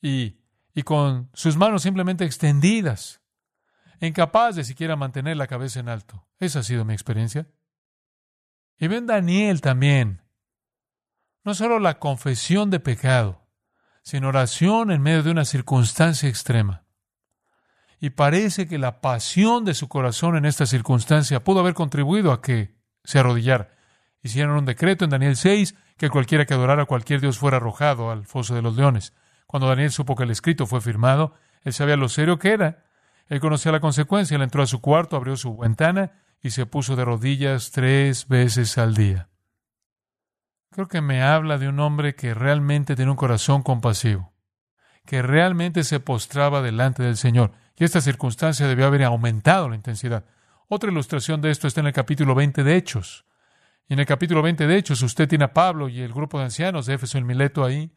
y, 0.00 0.38
y 0.74 0.84
con 0.84 1.28
sus 1.34 1.56
manos 1.56 1.82
simplemente 1.82 2.24
extendidas, 2.24 3.20
incapaz 4.00 4.54
de 4.54 4.62
siquiera 4.62 4.94
mantener 4.94 5.36
la 5.36 5.48
cabeza 5.48 5.80
en 5.80 5.88
alto. 5.88 6.28
Esa 6.38 6.60
ha 6.60 6.62
sido 6.62 6.84
mi 6.84 6.94
experiencia. 6.94 7.48
Y 8.78 8.86
ven 8.86 9.08
Daniel 9.08 9.60
también. 9.60 10.22
No 11.42 11.54
solo 11.54 11.80
la 11.80 11.98
confesión 11.98 12.70
de 12.70 12.78
pecado, 12.78 13.44
sino 14.04 14.28
oración 14.28 14.92
en 14.92 15.02
medio 15.02 15.24
de 15.24 15.32
una 15.32 15.44
circunstancia 15.44 16.28
extrema. 16.28 16.86
Y 18.00 18.10
parece 18.10 18.66
que 18.66 18.78
la 18.78 19.00
pasión 19.00 19.64
de 19.64 19.74
su 19.74 19.88
corazón 19.88 20.36
en 20.36 20.46
esta 20.46 20.64
circunstancia 20.66 21.44
pudo 21.44 21.60
haber 21.60 21.74
contribuido 21.74 22.32
a 22.32 22.40
que 22.40 22.74
se 23.04 23.18
arrodillara. 23.18 23.68
Hicieron 24.22 24.56
un 24.56 24.64
decreto 24.64 25.04
en 25.04 25.10
Daniel 25.10 25.36
6 25.36 25.74
que 25.96 26.08
cualquiera 26.08 26.46
que 26.46 26.54
adorara 26.54 26.84
a 26.84 26.86
cualquier 26.86 27.20
dios 27.20 27.38
fuera 27.38 27.58
arrojado 27.58 28.10
al 28.10 28.24
foso 28.24 28.54
de 28.54 28.62
los 28.62 28.76
leones. 28.76 29.12
Cuando 29.46 29.68
Daniel 29.68 29.90
supo 29.90 30.16
que 30.16 30.24
el 30.24 30.30
escrito 30.30 30.66
fue 30.66 30.80
firmado, 30.80 31.34
él 31.62 31.72
sabía 31.72 31.96
lo 31.96 32.08
serio 32.08 32.38
que 32.38 32.52
era. 32.52 32.84
Él 33.26 33.40
conocía 33.40 33.72
la 33.72 33.80
consecuencia. 33.80 34.34
Él 34.36 34.42
entró 34.42 34.62
a 34.62 34.66
su 34.66 34.80
cuarto, 34.80 35.16
abrió 35.16 35.36
su 35.36 35.56
ventana 35.56 36.12
y 36.42 36.50
se 36.50 36.66
puso 36.66 36.96
de 36.96 37.04
rodillas 37.04 37.70
tres 37.70 38.28
veces 38.28 38.78
al 38.78 38.94
día. 38.94 39.28
Creo 40.70 40.88
que 40.88 41.00
me 41.00 41.22
habla 41.22 41.58
de 41.58 41.68
un 41.68 41.80
hombre 41.80 42.14
que 42.14 42.32
realmente 42.32 42.96
tiene 42.96 43.10
un 43.10 43.16
corazón 43.16 43.62
compasivo, 43.62 44.32
que 45.04 45.20
realmente 45.20 45.84
se 45.84 46.00
postraba 46.00 46.62
delante 46.62 47.02
del 47.02 47.16
Señor. 47.16 47.52
Y 47.80 47.84
esta 47.84 48.02
circunstancia 48.02 48.68
debió 48.68 48.86
haber 48.86 49.02
aumentado 49.04 49.70
la 49.70 49.74
intensidad. 49.74 50.26
Otra 50.68 50.90
ilustración 50.90 51.40
de 51.40 51.50
esto 51.50 51.66
está 51.66 51.80
en 51.80 51.86
el 51.86 51.94
capítulo 51.94 52.34
20 52.34 52.62
de 52.62 52.76
Hechos. 52.76 53.24
Y 53.88 53.94
en 53.94 54.00
el 54.00 54.04
capítulo 54.04 54.42
20 54.42 54.66
de 54.66 54.76
Hechos 54.76 55.00
usted 55.00 55.26
tiene 55.26 55.44
a 55.44 55.54
Pablo 55.54 55.88
y 55.88 56.02
el 56.02 56.12
grupo 56.12 56.38
de 56.38 56.44
ancianos 56.44 56.84
de 56.84 56.92
Éfeso 56.92 57.16
en 57.16 57.26
Mileto 57.26 57.64
ahí, 57.64 57.90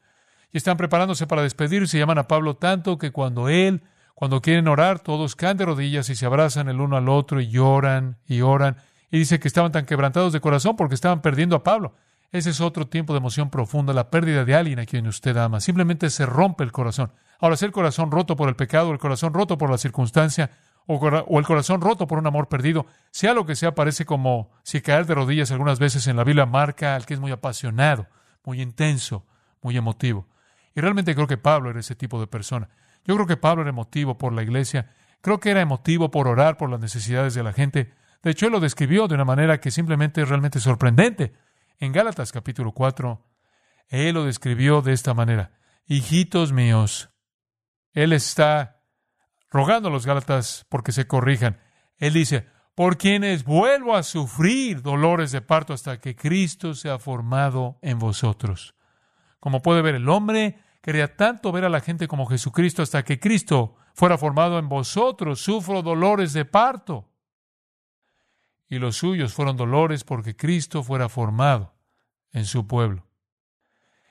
y 0.53 0.57
están 0.57 0.77
preparándose 0.77 1.27
para 1.27 1.41
despedirse 1.41 1.97
y 1.97 1.99
llaman 1.99 2.17
a 2.17 2.29
Pablo 2.29 2.55
tanto 2.55 2.97
que 2.97 3.11
cuando 3.11 3.49
él, 3.49 3.83
cuando 4.15 4.41
quieren 4.41 4.69
orar, 4.69 5.01
todos 5.01 5.35
caen 5.35 5.57
de 5.57 5.65
rodillas 5.65 6.09
y 6.09 6.15
se 6.15 6.25
abrazan 6.25 6.69
el 6.69 6.79
uno 6.79 6.95
al 6.95 7.09
otro 7.09 7.41
y 7.41 7.49
lloran 7.49 8.19
y 8.25 8.39
oran. 8.39 8.77
Y 9.11 9.17
dice 9.17 9.41
que 9.41 9.49
estaban 9.49 9.73
tan 9.73 9.85
quebrantados 9.85 10.31
de 10.31 10.39
corazón 10.39 10.77
porque 10.77 10.95
estaban 10.95 11.21
perdiendo 11.21 11.57
a 11.57 11.63
Pablo. 11.63 11.93
Ese 12.33 12.49
es 12.49 12.61
otro 12.61 12.87
tiempo 12.87 13.13
de 13.13 13.19
emoción 13.19 13.51
profunda, 13.51 13.93
la 13.93 14.09
pérdida 14.09 14.43
de 14.43 14.55
alguien 14.55 14.79
a 14.79 14.87
quien 14.87 15.05
usted 15.05 15.37
ama. 15.37 15.59
Simplemente 15.59 16.09
se 16.09 16.25
rompe 16.25 16.63
el 16.63 16.71
corazón. 16.71 17.13
Ahora, 17.39 17.55
si 17.55 17.63
el 17.63 17.71
corazón 17.71 18.09
roto 18.09 18.35
por 18.35 18.49
el 18.49 18.55
pecado, 18.55 18.91
el 18.91 18.97
corazón 18.97 19.35
roto 19.35 19.55
por 19.55 19.69
la 19.69 19.77
circunstancia, 19.77 20.49
o, 20.87 21.39
el 21.39 21.45
corazón 21.45 21.79
roto 21.79 22.07
por 22.07 22.17
un 22.17 22.25
amor 22.25 22.47
perdido, 22.47 22.87
sea 23.11 23.35
lo 23.35 23.45
que 23.45 23.55
sea, 23.55 23.75
parece 23.75 24.03
como 24.05 24.49
si 24.63 24.81
caer 24.81 25.05
de 25.05 25.13
rodillas 25.13 25.51
algunas 25.51 25.77
veces 25.77 26.07
en 26.07 26.17
la 26.17 26.23
Biblia 26.23 26.47
marca 26.47 26.95
al 26.95 27.05
que 27.05 27.13
es 27.13 27.19
muy 27.19 27.31
apasionado, 27.31 28.07
muy 28.43 28.63
intenso, 28.63 29.27
muy 29.61 29.77
emotivo. 29.77 30.27
Y 30.73 30.81
realmente 30.81 31.13
creo 31.13 31.27
que 31.27 31.37
Pablo 31.37 31.69
era 31.69 31.81
ese 31.81 31.93
tipo 31.93 32.19
de 32.19 32.25
persona. 32.25 32.67
Yo 33.05 33.13
creo 33.13 33.27
que 33.27 33.37
Pablo 33.37 33.61
era 33.61 33.69
emotivo 33.69 34.17
por 34.17 34.33
la 34.33 34.41
iglesia, 34.41 34.89
creo 35.21 35.39
que 35.39 35.51
era 35.51 35.61
emotivo 35.61 36.09
por 36.09 36.27
orar 36.27 36.57
por 36.57 36.71
las 36.71 36.79
necesidades 36.79 37.35
de 37.35 37.43
la 37.43 37.53
gente. 37.53 37.93
De 38.23 38.31
hecho, 38.31 38.47
él 38.47 38.53
lo 38.53 38.59
describió 38.59 39.07
de 39.07 39.13
una 39.13 39.25
manera 39.25 39.59
que 39.59 39.69
simplemente 39.69 40.23
es 40.23 40.29
realmente 40.29 40.59
sorprendente. 40.59 41.33
En 41.79 41.91
Gálatas 41.91 42.31
capítulo 42.31 42.71
4, 42.71 43.25
él 43.89 44.15
lo 44.15 44.25
describió 44.25 44.81
de 44.81 44.93
esta 44.93 45.13
manera. 45.13 45.51
Hijitos 45.85 46.53
míos, 46.53 47.09
él 47.91 48.13
está 48.13 48.83
rogando 49.49 49.89
a 49.89 49.91
los 49.91 50.05
Gálatas 50.05 50.65
porque 50.69 50.91
se 50.91 51.07
corrijan. 51.07 51.59
Él 51.97 52.13
dice, 52.13 52.47
por 52.75 52.97
quienes 52.97 53.43
vuelvo 53.43 53.95
a 53.95 54.03
sufrir 54.03 54.81
dolores 54.81 55.31
de 55.31 55.41
parto 55.41 55.73
hasta 55.73 55.99
que 55.99 56.15
Cristo 56.15 56.73
sea 56.73 56.97
formado 56.97 57.77
en 57.81 57.99
vosotros. 57.99 58.75
Como 59.39 59.61
puede 59.61 59.81
ver, 59.81 59.95
el 59.95 60.09
hombre 60.09 60.59
quería 60.81 61.15
tanto 61.15 61.51
ver 61.51 61.65
a 61.65 61.69
la 61.69 61.81
gente 61.81 62.07
como 62.07 62.25
Jesucristo 62.25 62.81
hasta 62.81 63.03
que 63.03 63.19
Cristo 63.19 63.75
fuera 63.93 64.17
formado 64.17 64.57
en 64.57 64.69
vosotros. 64.69 65.41
Sufro 65.41 65.83
dolores 65.83 66.33
de 66.33 66.45
parto. 66.45 67.12
Y 68.67 68.79
los 68.79 68.97
suyos 68.97 69.33
fueron 69.33 69.57
dolores 69.57 70.03
porque 70.03 70.35
Cristo 70.35 70.83
fuera 70.83 71.09
formado 71.09 71.75
en 72.31 72.45
su 72.45 72.67
pueblo. 72.67 73.07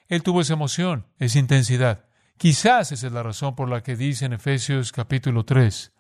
Él 0.09 0.23
tuvo 0.23 0.41
esa 0.41 0.53
emoción, 0.53 1.07
esa 1.19 1.39
intensidad. 1.39 2.09
Quizás 2.37 2.93
esa 2.93 3.07
es 3.07 3.13
la 3.13 3.23
razón 3.23 3.55
por 3.55 3.69
la 3.69 3.83
que 3.83 3.97
dice 3.97 4.25
en 4.25 4.35
Efesios 4.35 4.93
capítulo 4.93 5.45
3, 5.45 5.93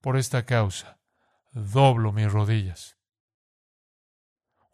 por 0.00 0.16
esta 0.16 0.44
causa, 0.46 0.98
doblo 1.52 2.12
mis 2.12 2.30
rodillas. 2.30 2.96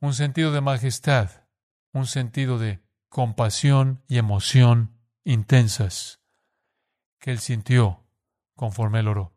Un 0.01 0.15
sentido 0.15 0.53
de 0.53 0.61
majestad, 0.61 1.31
un 1.93 2.07
sentido 2.07 2.59
de 2.59 2.83
compasión 3.09 4.03
y 4.09 4.19
emoción 4.19 4.99
intensas 5.25 6.21
que 7.19 7.31
él 7.31 7.39
sintió 7.39 8.05
conforme 8.55 9.01
él 9.01 9.09
oró. 9.09 9.35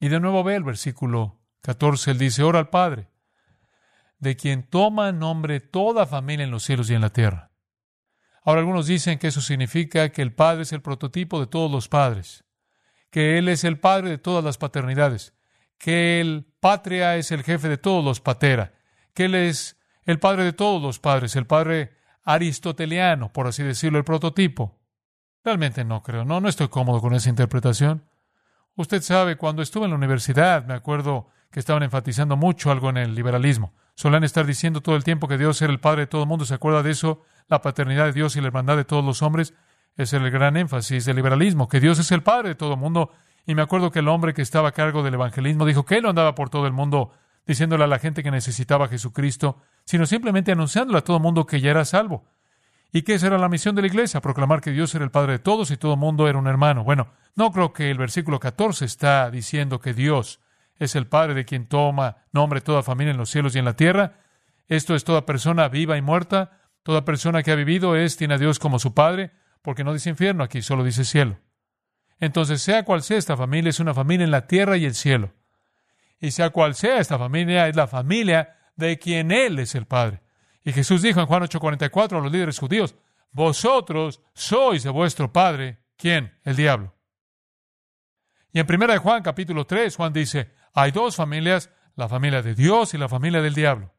Y 0.00 0.08
de 0.08 0.20
nuevo 0.20 0.42
ve 0.42 0.56
el 0.56 0.64
versículo 0.64 1.35
14, 1.66 2.12
él 2.12 2.18
dice, 2.18 2.44
ora 2.44 2.60
al 2.60 2.68
Padre, 2.70 3.08
de 4.18 4.36
quien 4.36 4.62
toma 4.62 5.10
nombre 5.10 5.58
toda 5.58 6.06
familia 6.06 6.44
en 6.44 6.52
los 6.52 6.62
cielos 6.62 6.88
y 6.90 6.94
en 6.94 7.00
la 7.00 7.10
tierra 7.10 7.50
Ahora 8.44 8.60
algunos 8.60 8.86
dicen 8.86 9.18
que 9.18 9.26
eso 9.26 9.40
significa 9.40 10.10
que 10.10 10.22
el 10.22 10.32
Padre 10.32 10.62
es 10.62 10.72
el 10.72 10.80
prototipo 10.80 11.40
de 11.40 11.48
todos 11.48 11.68
los 11.68 11.88
padres, 11.88 12.44
que 13.10 13.38
Él 13.38 13.48
es 13.48 13.64
el 13.64 13.80
Padre 13.80 14.10
de 14.10 14.18
todas 14.18 14.44
las 14.44 14.56
paternidades, 14.56 15.34
que 15.78 16.20
el 16.20 16.46
Patria 16.60 17.16
es 17.16 17.32
el 17.32 17.42
jefe 17.42 17.68
de 17.68 17.76
todos 17.76 18.04
los 18.04 18.20
patera, 18.20 18.74
que 19.14 19.24
Él 19.24 19.34
es 19.34 19.76
el 20.04 20.20
Padre 20.20 20.44
de 20.44 20.52
todos 20.52 20.80
los 20.80 21.00
padres, 21.00 21.34
el 21.34 21.48
Padre 21.48 21.96
aristoteliano, 22.22 23.32
por 23.32 23.48
así 23.48 23.64
decirlo, 23.64 23.98
el 23.98 24.04
prototipo. 24.04 24.78
Realmente 25.42 25.84
no 25.84 26.04
creo, 26.04 26.24
no, 26.24 26.40
no 26.40 26.48
estoy 26.48 26.68
cómodo 26.68 27.00
con 27.00 27.14
esa 27.14 27.28
interpretación. 27.28 28.08
Usted 28.76 29.02
sabe, 29.02 29.36
cuando 29.36 29.60
estuve 29.60 29.86
en 29.86 29.90
la 29.90 29.96
universidad, 29.96 30.64
me 30.64 30.74
acuerdo 30.74 31.30
estaban 31.56 31.82
enfatizando 31.82 32.36
mucho 32.36 32.70
algo 32.70 32.90
en 32.90 32.98
el 32.98 33.16
liberalismo. 33.16 33.74
Solían 33.96 34.22
estar 34.22 34.46
diciendo 34.46 34.80
todo 34.80 34.94
el 34.94 35.02
tiempo 35.02 35.26
que 35.26 35.38
Dios 35.38 35.60
era 35.60 35.72
el 35.72 35.80
Padre 35.80 36.02
de 36.02 36.06
todo 36.06 36.22
el 36.22 36.28
mundo. 36.28 36.44
¿Se 36.44 36.54
acuerda 36.54 36.84
de 36.84 36.92
eso? 36.92 37.22
la 37.48 37.62
paternidad 37.62 38.06
de 38.06 38.12
Dios 38.12 38.36
y 38.36 38.40
la 38.40 38.48
hermandad 38.48 38.76
de 38.76 38.84
todos 38.84 39.04
los 39.04 39.22
hombres, 39.22 39.54
es 39.96 40.12
el 40.12 40.30
gran 40.30 40.56
énfasis 40.56 41.04
del 41.04 41.16
liberalismo, 41.16 41.68
que 41.68 41.80
Dios 41.80 41.98
es 41.98 42.12
el 42.12 42.22
Padre 42.22 42.50
de 42.50 42.54
todo 42.54 42.74
el 42.74 42.80
mundo. 42.80 43.10
Y 43.46 43.54
me 43.54 43.62
acuerdo 43.62 43.90
que 43.90 44.00
el 44.00 44.08
hombre 44.08 44.34
que 44.34 44.42
estaba 44.42 44.68
a 44.68 44.72
cargo 44.72 45.02
del 45.02 45.14
evangelismo 45.14 45.64
dijo 45.64 45.84
que 45.84 45.96
él 45.96 46.02
no 46.02 46.10
andaba 46.10 46.34
por 46.34 46.50
todo 46.50 46.66
el 46.66 46.72
mundo 46.72 47.12
diciéndole 47.46 47.84
a 47.84 47.86
la 47.86 48.00
gente 48.00 48.24
que 48.24 48.32
necesitaba 48.32 48.86
a 48.86 48.88
Jesucristo, 48.88 49.58
sino 49.84 50.04
simplemente 50.04 50.50
anunciándole 50.50 50.98
a 50.98 51.04
todo 51.04 51.18
el 51.18 51.22
mundo 51.22 51.46
que 51.46 51.60
ya 51.60 51.70
era 51.70 51.84
salvo. 51.84 52.24
¿Y 52.92 53.02
que 53.02 53.14
esa 53.14 53.28
era 53.28 53.38
la 53.38 53.48
misión 53.48 53.76
de 53.76 53.82
la 53.82 53.88
iglesia? 53.88 54.20
Proclamar 54.20 54.60
que 54.60 54.72
Dios 54.72 54.94
era 54.94 55.04
el 55.04 55.12
Padre 55.12 55.34
de 55.34 55.38
todos 55.38 55.70
y 55.70 55.76
todo 55.76 55.94
el 55.94 55.98
mundo 55.98 56.28
era 56.28 56.38
un 56.38 56.48
hermano. 56.48 56.82
Bueno, 56.82 57.08
no 57.36 57.52
creo 57.52 57.72
que 57.72 57.90
el 57.90 57.98
versículo 57.98 58.40
14 58.40 58.84
está 58.84 59.30
diciendo 59.30 59.78
que 59.78 59.94
Dios 59.94 60.40
es 60.78 60.96
el 60.96 61.06
Padre 61.06 61.34
de 61.34 61.44
quien 61.44 61.66
toma 61.66 62.18
nombre 62.32 62.60
toda 62.60 62.82
familia 62.82 63.12
en 63.12 63.18
los 63.18 63.30
cielos 63.30 63.54
y 63.54 63.58
en 63.58 63.64
la 63.64 63.76
tierra. 63.76 64.20
Esto 64.68 64.94
es 64.94 65.04
toda 65.04 65.26
persona 65.26 65.68
viva 65.68 65.96
y 65.96 66.02
muerta, 66.02 66.66
Toda 66.86 67.04
persona 67.04 67.42
que 67.42 67.50
ha 67.50 67.56
vivido 67.56 67.96
es, 67.96 68.16
tiene 68.16 68.34
a 68.34 68.38
Dios 68.38 68.60
como 68.60 68.78
su 68.78 68.94
Padre, 68.94 69.32
porque 69.60 69.82
no 69.82 69.92
dice 69.92 70.08
infierno 70.08 70.44
aquí, 70.44 70.62
solo 70.62 70.84
dice 70.84 71.04
cielo. 71.04 71.40
Entonces, 72.20 72.62
sea 72.62 72.84
cual 72.84 73.02
sea 73.02 73.18
esta 73.18 73.36
familia, 73.36 73.70
es 73.70 73.80
una 73.80 73.92
familia 73.92 74.22
en 74.22 74.30
la 74.30 74.46
tierra 74.46 74.76
y 74.76 74.84
el 74.84 74.94
cielo. 74.94 75.32
Y 76.20 76.30
sea 76.30 76.50
cual 76.50 76.76
sea 76.76 77.00
esta 77.00 77.18
familia, 77.18 77.66
es 77.66 77.74
la 77.74 77.88
familia 77.88 78.56
de 78.76 79.00
quien 79.00 79.32
Él 79.32 79.58
es 79.58 79.74
el 79.74 79.86
Padre. 79.86 80.22
Y 80.62 80.72
Jesús 80.72 81.02
dijo 81.02 81.18
en 81.18 81.26
Juan 81.26 81.42
8:44 81.42 82.18
a 82.18 82.22
los 82.22 82.30
líderes 82.30 82.56
judíos, 82.56 82.94
vosotros 83.32 84.22
sois 84.32 84.84
de 84.84 84.90
vuestro 84.90 85.32
Padre, 85.32 85.80
¿quién? 85.96 86.38
El 86.44 86.54
diablo. 86.54 86.94
Y 88.52 88.60
en 88.60 88.66
1 88.72 88.86
de 88.86 88.98
Juan 88.98 89.24
capítulo 89.24 89.66
3, 89.66 89.96
Juan 89.96 90.12
dice, 90.12 90.52
hay 90.76 90.92
dos 90.92 91.16
familias, 91.16 91.70
la 91.94 92.06
familia 92.06 92.42
de 92.42 92.54
Dios 92.54 92.92
y 92.92 92.98
la 92.98 93.08
familia 93.08 93.40
del 93.40 93.54
diablo. 93.54 93.94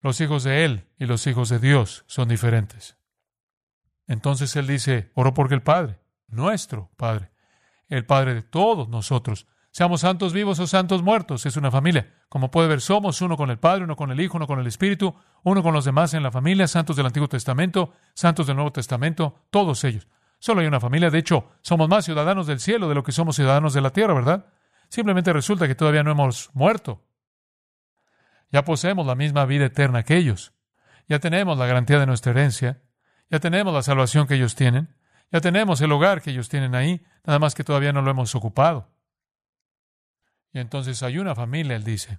Los 0.00 0.20
hijos 0.20 0.42
de 0.42 0.64
Él 0.64 0.88
y 0.98 1.06
los 1.06 1.24
hijos 1.28 1.48
de 1.48 1.60
Dios 1.60 2.02
son 2.08 2.28
diferentes. 2.28 2.96
Entonces 4.08 4.56
Él 4.56 4.66
dice, 4.66 5.12
oro 5.14 5.32
porque 5.32 5.54
el 5.54 5.62
Padre, 5.62 6.00
nuestro 6.26 6.90
Padre, 6.96 7.30
el 7.88 8.04
Padre 8.04 8.34
de 8.34 8.42
todos 8.42 8.88
nosotros, 8.88 9.46
seamos 9.70 10.00
santos 10.00 10.32
vivos 10.32 10.58
o 10.58 10.66
santos 10.66 11.04
muertos, 11.04 11.46
es 11.46 11.56
una 11.56 11.70
familia. 11.70 12.12
Como 12.28 12.50
puede 12.50 12.66
ver, 12.66 12.80
somos 12.80 13.22
uno 13.22 13.36
con 13.36 13.50
el 13.50 13.60
Padre, 13.60 13.84
uno 13.84 13.94
con 13.94 14.10
el 14.10 14.20
Hijo, 14.20 14.38
uno 14.38 14.48
con 14.48 14.58
el 14.58 14.66
Espíritu, 14.66 15.14
uno 15.44 15.62
con 15.62 15.72
los 15.72 15.84
demás 15.84 16.14
en 16.14 16.24
la 16.24 16.32
familia, 16.32 16.66
santos 16.66 16.96
del 16.96 17.06
Antiguo 17.06 17.28
Testamento, 17.28 17.92
santos 18.12 18.48
del 18.48 18.56
Nuevo 18.56 18.72
Testamento, 18.72 19.36
todos 19.50 19.84
ellos. 19.84 20.08
Solo 20.40 20.62
hay 20.62 20.66
una 20.66 20.80
familia, 20.80 21.10
de 21.10 21.18
hecho, 21.18 21.48
somos 21.60 21.88
más 21.88 22.04
ciudadanos 22.04 22.48
del 22.48 22.58
cielo 22.58 22.88
de 22.88 22.96
lo 22.96 23.04
que 23.04 23.12
somos 23.12 23.36
ciudadanos 23.36 23.72
de 23.72 23.80
la 23.82 23.90
tierra, 23.90 24.14
¿verdad? 24.14 24.46
Simplemente 24.92 25.32
resulta 25.32 25.66
que 25.66 25.74
todavía 25.74 26.02
no 26.02 26.10
hemos 26.10 26.50
muerto. 26.52 27.02
Ya 28.50 28.62
poseemos 28.62 29.06
la 29.06 29.14
misma 29.14 29.46
vida 29.46 29.64
eterna 29.64 30.02
que 30.02 30.18
ellos. 30.18 30.52
Ya 31.08 31.18
tenemos 31.18 31.56
la 31.56 31.64
garantía 31.64 31.98
de 31.98 32.04
nuestra 32.04 32.32
herencia. 32.32 32.82
Ya 33.30 33.40
tenemos 33.40 33.72
la 33.72 33.82
salvación 33.82 34.26
que 34.26 34.34
ellos 34.34 34.54
tienen. 34.54 34.94
Ya 35.30 35.40
tenemos 35.40 35.80
el 35.80 35.92
hogar 35.92 36.20
que 36.20 36.30
ellos 36.30 36.50
tienen 36.50 36.74
ahí, 36.74 37.02
nada 37.24 37.38
más 37.38 37.54
que 37.54 37.64
todavía 37.64 37.94
no 37.94 38.02
lo 38.02 38.10
hemos 38.10 38.34
ocupado. 38.34 38.90
Y 40.52 40.58
entonces 40.58 41.02
hay 41.02 41.16
una 41.16 41.34
familia, 41.34 41.74
él 41.74 41.84
dice. 41.84 42.18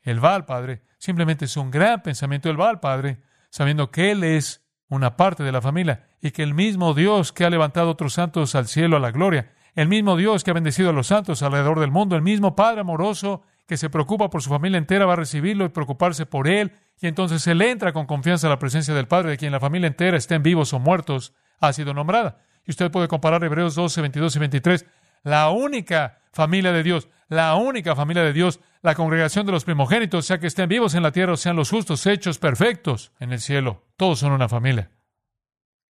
Él 0.00 0.24
va 0.24 0.36
al 0.36 0.44
Padre, 0.44 0.82
simplemente 0.98 1.46
es 1.46 1.56
un 1.56 1.72
gran 1.72 2.00
pensamiento. 2.04 2.48
Él 2.48 2.60
va 2.60 2.70
al 2.70 2.78
Padre, 2.78 3.24
sabiendo 3.50 3.90
que 3.90 4.12
Él 4.12 4.22
es 4.22 4.64
una 4.88 5.16
parte 5.16 5.42
de 5.42 5.50
la 5.50 5.60
familia, 5.60 6.06
y 6.22 6.30
que 6.30 6.44
el 6.44 6.54
mismo 6.54 6.94
Dios 6.94 7.32
que 7.32 7.44
ha 7.44 7.50
levantado 7.50 7.90
otros 7.90 8.12
santos 8.12 8.54
al 8.54 8.68
cielo 8.68 8.98
a 8.98 9.00
la 9.00 9.10
gloria, 9.10 9.52
el 9.78 9.86
mismo 9.86 10.16
Dios 10.16 10.42
que 10.42 10.50
ha 10.50 10.54
bendecido 10.54 10.90
a 10.90 10.92
los 10.92 11.06
santos 11.06 11.40
alrededor 11.40 11.78
del 11.78 11.92
mundo, 11.92 12.16
el 12.16 12.22
mismo 12.22 12.56
Padre 12.56 12.80
amoroso 12.80 13.42
que 13.64 13.76
se 13.76 13.88
preocupa 13.88 14.28
por 14.28 14.42
su 14.42 14.50
familia 14.50 14.76
entera 14.76 15.06
va 15.06 15.12
a 15.12 15.16
recibirlo 15.16 15.64
y 15.64 15.68
preocuparse 15.68 16.26
por 16.26 16.48
él, 16.48 16.72
y 17.00 17.06
entonces 17.06 17.46
él 17.46 17.62
entra 17.62 17.92
con 17.92 18.04
confianza 18.04 18.48
a 18.48 18.50
la 18.50 18.58
presencia 18.58 18.92
del 18.92 19.06
Padre, 19.06 19.30
de 19.30 19.36
quien 19.36 19.52
la 19.52 19.60
familia 19.60 19.86
entera, 19.86 20.16
estén 20.16 20.42
vivos 20.42 20.72
o 20.72 20.80
muertos, 20.80 21.32
ha 21.60 21.72
sido 21.72 21.94
nombrada. 21.94 22.40
Y 22.66 22.72
usted 22.72 22.90
puede 22.90 23.06
comparar 23.06 23.44
Hebreos 23.44 23.76
12, 23.76 24.00
22 24.00 24.34
y 24.34 24.38
23. 24.40 24.86
La 25.22 25.50
única 25.50 26.18
familia 26.32 26.72
de 26.72 26.82
Dios, 26.82 27.08
la 27.28 27.54
única 27.54 27.94
familia 27.94 28.24
de 28.24 28.32
Dios, 28.32 28.58
la 28.82 28.96
congregación 28.96 29.46
de 29.46 29.52
los 29.52 29.64
primogénitos, 29.64 30.26
sea 30.26 30.40
que 30.40 30.48
estén 30.48 30.68
vivos 30.68 30.94
en 30.94 31.04
la 31.04 31.12
tierra 31.12 31.34
o 31.34 31.36
sean 31.36 31.54
los 31.54 31.70
justos, 31.70 32.04
hechos 32.06 32.38
perfectos 32.40 33.12
en 33.20 33.32
el 33.32 33.38
cielo. 33.38 33.84
Todos 33.96 34.18
son 34.18 34.32
una 34.32 34.48
familia. 34.48 34.90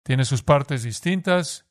Tiene 0.01 0.25
sus 0.25 0.41
partes 0.41 0.81
distintas, 0.81 1.67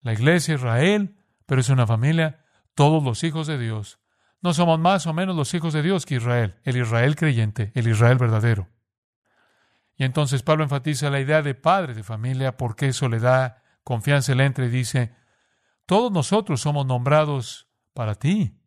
la 0.00 0.14
iglesia, 0.14 0.54
Israel, 0.54 1.17
pero 1.48 1.62
es 1.62 1.70
una 1.70 1.86
familia, 1.86 2.44
todos 2.74 3.02
los 3.02 3.24
hijos 3.24 3.46
de 3.46 3.56
Dios. 3.56 3.98
No 4.42 4.52
somos 4.52 4.78
más 4.78 5.06
o 5.06 5.14
menos 5.14 5.34
los 5.34 5.54
hijos 5.54 5.72
de 5.72 5.80
Dios 5.80 6.04
que 6.04 6.16
Israel, 6.16 6.60
el 6.62 6.76
Israel 6.76 7.16
creyente, 7.16 7.72
el 7.74 7.88
Israel 7.88 8.18
verdadero. 8.18 8.68
Y 9.96 10.04
entonces 10.04 10.42
Pablo 10.42 10.64
enfatiza 10.64 11.08
la 11.08 11.20
idea 11.20 11.40
de 11.40 11.54
padre 11.54 11.94
de 11.94 12.02
familia 12.02 12.58
porque 12.58 12.88
eso 12.88 13.08
le 13.08 13.18
da 13.18 13.62
confianza. 13.82 14.32
Él 14.32 14.42
entra 14.42 14.66
y 14.66 14.68
dice, 14.68 15.16
todos 15.86 16.12
nosotros 16.12 16.60
somos 16.60 16.84
nombrados 16.84 17.66
para 17.94 18.14
ti. 18.14 18.60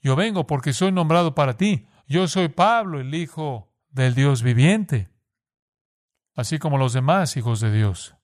Yo 0.00 0.14
vengo 0.14 0.46
porque 0.46 0.72
soy 0.72 0.92
nombrado 0.92 1.34
para 1.34 1.56
ti. 1.56 1.88
Yo 2.06 2.28
soy 2.28 2.50
Pablo, 2.50 3.00
el 3.00 3.12
Hijo 3.16 3.74
del 3.88 4.14
Dios 4.14 4.44
viviente, 4.44 5.10
así 6.36 6.60
como 6.60 6.78
los 6.78 6.92
demás 6.92 7.36
hijos 7.36 7.58
de 7.58 7.72
Dios. 7.72 8.14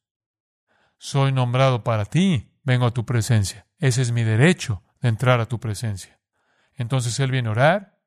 Soy 0.99 1.33
nombrado 1.33 1.83
para 1.83 2.05
ti. 2.05 2.49
Vengo 2.63 2.87
a 2.87 2.93
tu 2.93 3.05
presencia. 3.05 3.67
Ese 3.83 4.01
es 4.01 4.13
mi 4.13 4.23
derecho 4.23 4.85
de 5.01 5.09
entrar 5.09 5.41
a 5.41 5.47
tu 5.47 5.59
presencia. 5.59 6.21
Entonces 6.77 7.19
él 7.19 7.33
viene 7.33 7.49
a 7.49 7.51
orar, 7.51 7.99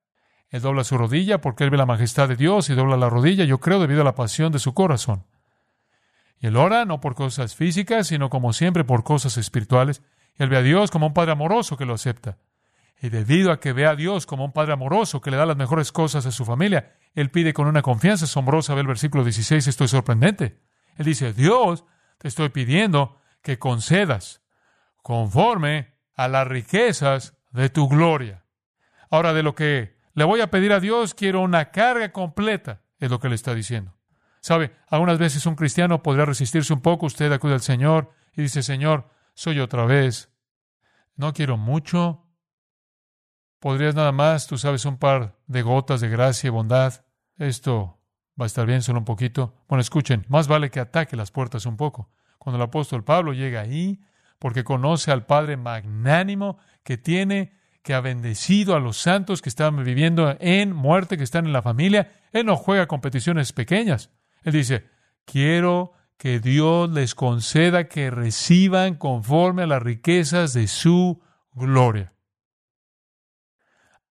él 0.47 0.61
dobla 0.61 0.85
su 0.85 0.97
rodilla 0.97 1.41
porque 1.41 1.65
él 1.65 1.69
ve 1.69 1.75
la 1.75 1.85
majestad 1.85 2.29
de 2.29 2.37
Dios 2.37 2.69
y 2.69 2.75
dobla 2.75 2.95
la 2.95 3.09
rodilla, 3.09 3.43
yo 3.43 3.59
creo, 3.59 3.81
debido 3.81 3.99
a 3.99 4.05
la 4.05 4.15
pasión 4.15 4.53
de 4.53 4.59
su 4.59 4.73
corazón. 4.73 5.25
Y 6.39 6.47
él 6.47 6.55
ora 6.55 6.85
no 6.85 7.01
por 7.01 7.13
cosas 7.13 7.55
físicas, 7.55 8.07
sino 8.07 8.29
como 8.29 8.53
siempre 8.53 8.85
por 8.85 9.03
cosas 9.03 9.35
espirituales. 9.35 10.01
Y 10.39 10.43
él 10.43 10.49
ve 10.49 10.55
a 10.55 10.61
Dios 10.61 10.91
como 10.91 11.07
un 11.07 11.13
Padre 11.13 11.33
amoroso 11.33 11.75
que 11.75 11.85
lo 11.85 11.95
acepta. 11.95 12.37
Y 13.01 13.09
debido 13.09 13.51
a 13.51 13.59
que 13.59 13.73
ve 13.73 13.85
a 13.85 13.97
Dios 13.97 14.25
como 14.25 14.45
un 14.45 14.53
Padre 14.53 14.71
amoroso 14.71 15.19
que 15.19 15.29
le 15.29 15.35
da 15.35 15.45
las 15.45 15.57
mejores 15.57 15.91
cosas 15.91 16.25
a 16.25 16.31
su 16.31 16.45
familia, 16.45 16.95
él 17.15 17.31
pide 17.31 17.53
con 17.53 17.67
una 17.67 17.81
confianza 17.81 18.23
asombrosa, 18.23 18.75
ve 18.75 18.81
el 18.81 18.87
versículo 18.87 19.25
16, 19.25 19.67
esto 19.67 19.83
es 19.83 19.91
sorprendente. 19.91 20.61
Él 20.95 21.05
dice, 21.05 21.33
Dios, 21.33 21.83
te 22.17 22.29
estoy 22.29 22.47
pidiendo 22.47 23.19
que 23.41 23.59
concedas 23.59 24.44
conforme 25.05 25.93
a 26.15 26.27
las 26.27 26.47
riquezas 26.47 27.37
de 27.51 27.69
tu 27.69 27.87
gloria. 27.87 28.43
Ahora, 29.11 29.33
de 29.33 29.43
lo 29.43 29.53
que 29.53 29.95
le 30.15 30.23
voy 30.23 30.41
a 30.41 30.49
pedir 30.49 30.73
a 30.73 30.79
Dios, 30.79 31.13
quiero 31.13 31.41
una 31.41 31.69
carga 31.69 32.11
completa, 32.11 32.81
es 32.97 33.11
lo 33.11 33.19
que 33.19 33.29
le 33.29 33.35
está 33.35 33.53
diciendo. 33.53 33.95
Sabe, 34.41 34.75
algunas 34.87 35.19
veces 35.19 35.45
un 35.45 35.53
cristiano 35.53 36.01
podría 36.01 36.25
resistirse 36.25 36.73
un 36.73 36.81
poco, 36.81 37.05
usted 37.05 37.31
acude 37.31 37.53
al 37.53 37.61
Señor 37.61 38.13
y 38.35 38.41
dice, 38.41 38.63
Señor, 38.63 39.07
soy 39.35 39.59
otra 39.59 39.85
vez, 39.85 40.33
no 41.17 41.33
quiero 41.33 41.55
mucho, 41.55 42.25
podrías 43.59 43.93
nada 43.93 44.11
más, 44.11 44.47
tú 44.47 44.57
sabes, 44.57 44.85
un 44.85 44.97
par 44.97 45.37
de 45.45 45.61
gotas 45.61 46.01
de 46.01 46.09
gracia 46.09 46.47
y 46.47 46.49
bondad, 46.49 47.05
esto 47.37 47.99
va 48.41 48.45
a 48.45 48.47
estar 48.47 48.65
bien 48.65 48.81
solo 48.81 48.97
un 48.97 49.05
poquito. 49.05 49.53
Bueno, 49.67 49.81
escuchen, 49.81 50.25
más 50.29 50.47
vale 50.47 50.71
que 50.71 50.79
ataque 50.79 51.15
las 51.15 51.29
puertas 51.29 51.67
un 51.67 51.77
poco. 51.77 52.09
Cuando 52.39 52.57
el 52.57 52.67
apóstol 52.67 53.03
Pablo 53.03 53.33
llega 53.33 53.61
ahí, 53.61 54.01
porque 54.39 54.63
conoce 54.63 55.11
al 55.11 55.25
Padre 55.25 55.57
magnánimo 55.57 56.57
que 56.83 56.97
tiene 56.97 57.53
que 57.85 57.93
ha 57.93 58.01
bendecido 58.01 58.75
a 58.75 58.79
los 58.79 58.97
santos 58.97 59.43
que 59.43 59.49
están 59.49 59.83
viviendo 59.83 60.35
en 60.39 60.73
muerte, 60.73 61.17
que 61.17 61.23
están 61.23 61.45
en 61.45 61.53
la 61.53 61.61
familia. 61.61 62.11
Él 62.31 62.47
no 62.47 62.57
juega 62.57 62.87
competiciones 62.87 63.53
pequeñas. 63.53 64.09
Él 64.43 64.53
dice, 64.53 64.89
quiero 65.23 65.93
que 66.17 66.39
Dios 66.39 66.89
les 66.89 67.13
conceda 67.13 67.87
que 67.87 68.09
reciban 68.09 68.95
conforme 68.95 69.63
a 69.63 69.67
las 69.67 69.83
riquezas 69.83 70.53
de 70.53 70.67
su 70.67 71.21
gloria. 71.53 72.13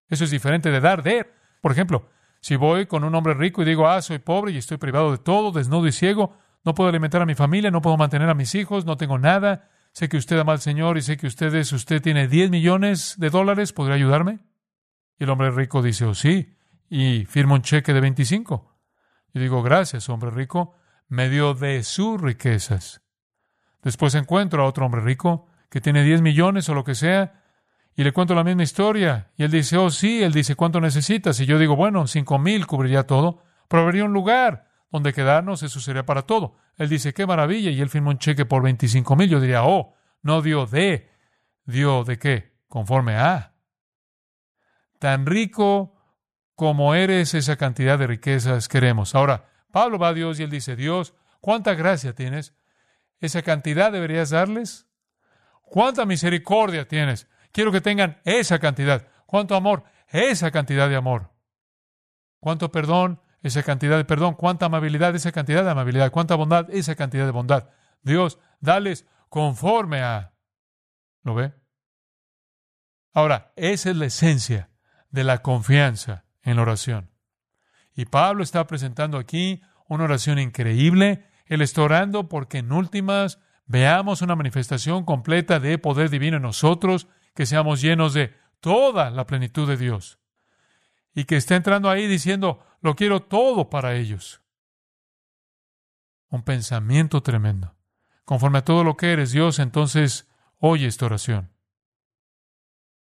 Eso 0.08 0.22
es 0.22 0.30
diferente 0.30 0.70
de 0.70 0.80
dar, 0.80 1.02
de. 1.02 1.26
Por 1.60 1.72
ejemplo, 1.72 2.08
si 2.40 2.54
voy 2.54 2.86
con 2.86 3.02
un 3.02 3.14
hombre 3.14 3.34
rico 3.34 3.62
y 3.62 3.64
digo, 3.64 3.88
ah, 3.88 4.02
soy 4.02 4.18
pobre 4.18 4.52
y 4.52 4.58
estoy 4.58 4.76
privado 4.76 5.10
de 5.10 5.18
todo, 5.18 5.50
desnudo 5.50 5.88
y 5.88 5.92
ciego, 5.92 6.36
no 6.64 6.74
puedo 6.74 6.90
alimentar 6.90 7.22
a 7.22 7.26
mi 7.26 7.34
familia, 7.34 7.70
no 7.70 7.82
puedo 7.82 7.96
mantener 7.96 8.28
a 8.28 8.34
mis 8.34 8.54
hijos, 8.54 8.84
no 8.84 8.96
tengo 8.96 9.18
nada, 9.18 9.68
sé 9.94 10.08
que 10.08 10.16
usted 10.16 10.38
ama 10.38 10.52
al 10.52 10.60
Señor 10.60 10.98
y 10.98 11.02
sé 11.02 11.16
que 11.16 11.28
usted 11.28 11.54
es, 11.54 11.72
usted 11.72 12.02
tiene 12.02 12.26
10 12.26 12.50
millones 12.50 13.14
de 13.16 13.30
dólares, 13.30 13.72
¿podría 13.72 13.94
ayudarme? 13.94 14.40
Y 15.18 15.24
el 15.24 15.30
hombre 15.30 15.52
rico 15.52 15.82
dice, 15.82 16.04
oh 16.04 16.14
sí, 16.14 16.56
y 16.90 17.24
firma 17.26 17.54
un 17.54 17.62
cheque 17.62 17.94
de 17.94 18.00
25. 18.00 18.76
Y 19.32 19.38
digo, 19.38 19.62
gracias, 19.62 20.08
hombre 20.08 20.30
rico, 20.30 20.74
me 21.08 21.30
dio 21.30 21.54
de 21.54 21.84
sus 21.84 22.20
riquezas. 22.20 23.02
Después 23.82 24.16
encuentro 24.16 24.64
a 24.64 24.66
otro 24.66 24.84
hombre 24.84 25.00
rico 25.00 25.46
que 25.70 25.80
tiene 25.80 26.02
10 26.02 26.22
millones 26.22 26.68
o 26.68 26.74
lo 26.74 26.82
que 26.82 26.96
sea, 26.96 27.44
y 27.94 28.02
le 28.02 28.12
cuento 28.12 28.34
la 28.34 28.42
misma 28.42 28.64
historia. 28.64 29.30
Y 29.36 29.44
él 29.44 29.52
dice, 29.52 29.76
oh 29.76 29.90
sí, 29.90 30.24
él 30.24 30.32
dice, 30.32 30.56
¿cuánto 30.56 30.80
necesitas? 30.80 31.38
Y 31.38 31.46
yo 31.46 31.56
digo, 31.56 31.76
bueno, 31.76 32.08
cinco 32.08 32.40
mil 32.40 32.66
cubriría 32.66 33.04
todo. 33.04 33.44
Proveería 33.68 34.04
un 34.04 34.12
lugar 34.12 34.66
donde 34.94 35.12
quedarnos, 35.12 35.64
eso 35.64 35.80
sería 35.80 36.06
para 36.06 36.22
todo. 36.22 36.54
Él 36.76 36.88
dice, 36.88 37.12
qué 37.12 37.26
maravilla, 37.26 37.72
y 37.72 37.80
él 37.80 37.88
firmó 37.88 38.10
un 38.10 38.18
cheque 38.18 38.44
por 38.44 38.62
25 38.62 39.16
mil. 39.16 39.28
Yo 39.28 39.40
diría, 39.40 39.64
oh, 39.64 39.92
no 40.22 40.40
dio 40.40 40.66
de, 40.66 41.10
dio 41.64 42.04
de 42.04 42.16
qué, 42.16 42.60
conforme 42.68 43.16
a. 43.16 43.54
Tan 45.00 45.26
rico 45.26 45.96
como 46.54 46.94
eres, 46.94 47.34
esa 47.34 47.56
cantidad 47.56 47.98
de 47.98 48.06
riquezas 48.06 48.68
queremos. 48.68 49.16
Ahora, 49.16 49.48
Pablo 49.72 49.98
va 49.98 50.10
a 50.10 50.14
Dios 50.14 50.38
y 50.38 50.44
él 50.44 50.50
dice, 50.50 50.76
Dios, 50.76 51.12
¿cuánta 51.40 51.74
gracia 51.74 52.14
tienes? 52.14 52.54
¿Esa 53.18 53.42
cantidad 53.42 53.90
deberías 53.90 54.30
darles? 54.30 54.86
¿Cuánta 55.62 56.06
misericordia 56.06 56.86
tienes? 56.86 57.28
Quiero 57.50 57.72
que 57.72 57.80
tengan 57.80 58.20
esa 58.24 58.60
cantidad. 58.60 59.08
¿Cuánto 59.26 59.56
amor? 59.56 59.82
Esa 60.06 60.52
cantidad 60.52 60.88
de 60.88 60.94
amor. 60.94 61.32
¿Cuánto 62.38 62.70
perdón? 62.70 63.20
Esa 63.44 63.62
cantidad 63.62 63.98
de 63.98 64.06
perdón, 64.06 64.34
cuánta 64.34 64.66
amabilidad, 64.66 65.14
esa 65.14 65.30
cantidad 65.30 65.62
de 65.62 65.70
amabilidad, 65.70 66.10
cuánta 66.10 66.34
bondad, 66.34 66.66
esa 66.70 66.94
cantidad 66.94 67.26
de 67.26 67.30
bondad. 67.30 67.68
Dios, 68.02 68.38
dales 68.58 69.06
conforme 69.28 70.00
a... 70.00 70.32
¿Lo 71.22 71.34
ve? 71.34 71.52
Ahora, 73.12 73.52
esa 73.56 73.90
es 73.90 73.96
la 73.96 74.06
esencia 74.06 74.70
de 75.10 75.24
la 75.24 75.42
confianza 75.42 76.24
en 76.42 76.56
la 76.56 76.62
oración. 76.62 77.10
Y 77.94 78.06
Pablo 78.06 78.42
está 78.42 78.66
presentando 78.66 79.18
aquí 79.18 79.62
una 79.88 80.04
oración 80.04 80.38
increíble. 80.38 81.26
Él 81.44 81.60
está 81.60 81.82
orando 81.82 82.30
porque 82.30 82.58
en 82.58 82.72
últimas 82.72 83.40
veamos 83.66 84.22
una 84.22 84.36
manifestación 84.36 85.04
completa 85.04 85.60
de 85.60 85.76
poder 85.76 86.08
divino 86.08 86.38
en 86.38 86.42
nosotros, 86.42 87.08
que 87.34 87.44
seamos 87.44 87.82
llenos 87.82 88.14
de 88.14 88.34
toda 88.60 89.10
la 89.10 89.26
plenitud 89.26 89.68
de 89.68 89.76
Dios. 89.76 90.18
Y 91.14 91.24
que 91.24 91.36
esté 91.36 91.54
entrando 91.54 91.90
ahí 91.90 92.06
diciendo, 92.06 92.64
lo 92.84 92.94
quiero 92.94 93.22
todo 93.22 93.70
para 93.70 93.96
ellos. 93.96 94.42
Un 96.28 96.42
pensamiento 96.42 97.22
tremendo. 97.22 97.74
Conforme 98.26 98.58
a 98.58 98.64
todo 98.64 98.84
lo 98.84 98.98
que 98.98 99.10
eres 99.10 99.32
Dios, 99.32 99.58
entonces 99.58 100.28
oye 100.58 100.86
esta 100.86 101.06
oración. 101.06 101.50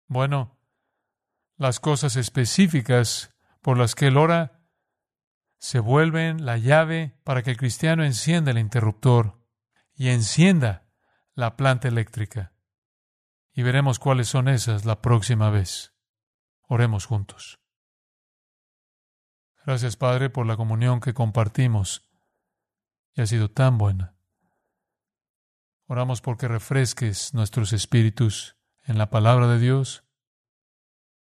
Bueno, 0.07 0.57
las 1.57 1.81
cosas 1.81 2.15
específicas 2.15 3.35
por 3.61 3.77
las 3.77 3.93
que 3.93 4.07
Él 4.07 4.15
ora 4.15 4.61
se 5.57 5.79
vuelven 5.79 6.45
la 6.45 6.57
llave 6.57 7.19
para 7.25 7.43
que 7.43 7.51
el 7.51 7.57
cristiano 7.57 8.05
encienda 8.05 8.51
el 8.51 8.59
interruptor 8.59 9.37
y 9.95 10.09
encienda 10.09 10.87
la 11.33 11.57
planta 11.57 11.89
eléctrica. 11.89 12.53
Y 13.51 13.63
veremos 13.63 13.99
cuáles 13.99 14.29
son 14.29 14.47
esas 14.47 14.85
la 14.85 15.01
próxima 15.01 15.49
vez. 15.49 15.93
Oremos 16.69 17.05
juntos. 17.05 17.59
Gracias, 19.67 19.97
Padre, 19.97 20.29
por 20.29 20.45
la 20.45 20.55
comunión 20.55 21.01
que 21.01 21.13
compartimos 21.13 22.07
y 23.13 23.19
ha 23.19 23.27
sido 23.27 23.51
tan 23.51 23.77
buena. 23.77 24.15
Oramos 25.87 26.21
porque 26.21 26.47
refresques 26.47 27.33
nuestros 27.33 27.73
espíritus 27.73 28.55
en 28.85 28.97
la 28.97 29.09
palabra 29.09 29.45
de 29.49 29.59
Dios, 29.59 30.05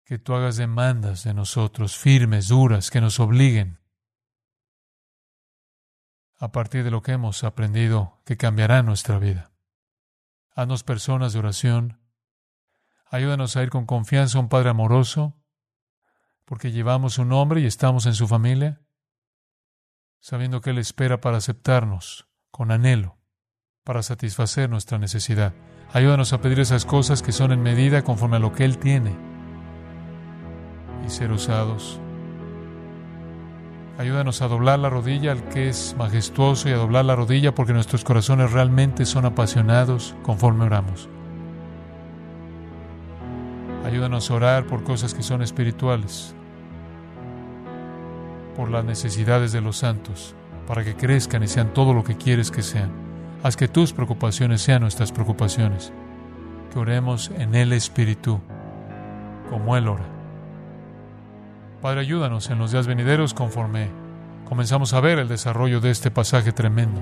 que 0.05 0.19
tú 0.19 0.33
hagas 0.33 0.57
demandas 0.57 1.23
de 1.23 1.35
nosotros 1.35 1.99
firmes, 1.99 2.49
duras, 2.49 2.91
que 2.91 3.03
nos 3.03 3.21
obliguen 3.21 3.79
a 6.39 6.51
partir 6.51 6.83
de 6.83 6.91
lo 6.91 7.03
que 7.03 7.13
hemos 7.13 7.45
aprendido 7.45 8.23
que 8.25 8.39
cambiará 8.39 8.83
nuestra 8.83 9.19
vida. 9.19 9.53
Haznos 10.55 10.83
personas 10.83 11.35
de 11.35 11.41
oración. 11.41 12.01
Ayúdanos 13.05 13.59
a 13.59 13.63
ir 13.63 13.69
con 13.69 13.85
confianza 13.85 14.39
a 14.39 14.41
un 14.41 14.49
Padre 14.49 14.71
amoroso 14.71 15.40
porque 16.51 16.73
llevamos 16.73 17.19
un 17.19 17.29
nombre 17.29 17.61
y 17.61 17.67
estamos 17.67 18.07
en 18.07 18.15
su 18.15 18.27
familia, 18.27 18.81
sabiendo 20.19 20.61
que 20.61 20.71
Él 20.71 20.79
espera 20.79 21.21
para 21.21 21.37
aceptarnos 21.37 22.27
con 22.51 22.73
anhelo 22.73 23.19
para 23.85 24.03
satisfacer 24.03 24.69
nuestra 24.69 24.99
necesidad. 24.99 25.55
Ayúdanos 25.93 26.33
a 26.33 26.41
pedir 26.41 26.59
esas 26.59 26.85
cosas 26.85 27.23
que 27.23 27.31
son 27.31 27.53
en 27.53 27.63
medida 27.63 28.03
conforme 28.03 28.39
a 28.39 28.41
lo 28.41 28.53
que 28.53 28.65
Él 28.65 28.79
tiene 28.79 29.17
y 31.07 31.11
ser 31.11 31.31
usados. 31.31 32.01
Ayúdanos 33.97 34.43
a 34.43 34.49
doblar 34.49 34.81
la 34.81 34.91
rodilla 34.91 35.31
al 35.31 35.49
que 35.51 35.69
es 35.69 35.95
majestuoso 35.97 36.69
y 36.69 36.73
a 36.73 36.79
doblar 36.79 37.05
la 37.05 37.15
rodilla 37.15 37.55
porque 37.55 37.73
nuestros 37.73 38.03
corazones 38.03 38.51
realmente 38.51 39.07
son 39.07 39.25
apasionados 39.25 40.17
conforme 40.25 40.65
oramos. 40.65 41.09
Ayúdanos 43.85 44.29
a 44.29 44.35
orar 44.35 44.67
por 44.67 44.83
cosas 44.83 45.15
que 45.15 45.23
son 45.23 45.43
espirituales, 45.43 46.35
por 48.57 48.71
las 48.71 48.85
necesidades 48.85 49.53
de 49.53 49.61
los 49.61 49.79
santos, 49.79 50.35
para 50.67 50.85
que 50.85 50.95
crezcan 50.95 51.43
y 51.43 51.49
sean 51.49 51.73
todo 51.73 51.95
lo 51.95 52.05
que 52.05 52.17
quieres 52.17 52.51
que 52.51 52.63
sean. 52.63 52.91
Haz 53.43 53.57
que 53.57 53.69
tus 53.69 53.93
preocupaciones 53.93 54.61
sean 54.61 54.83
nuestras 54.83 55.13
preocupaciones. 55.13 55.93
Que 56.73 56.79
oremos 56.79 57.31
en 57.39 57.55
el 57.55 57.73
Espíritu, 57.73 58.41
como 59.49 59.77
Él 59.77 59.89
ora. 59.89 60.05
Padre, 61.81 62.01
ayúdanos 62.01 62.51
en 62.51 62.59
los 62.59 62.73
días 62.73 62.87
venideros 62.87 63.33
conforme 63.33 63.89
comenzamos 64.49 64.93
a 64.93 65.01
ver 65.01 65.19
el 65.19 65.29
desarrollo 65.29 65.81
de 65.81 65.91
este 65.91 66.11
pasaje 66.11 66.53
tremendo. 66.53 67.01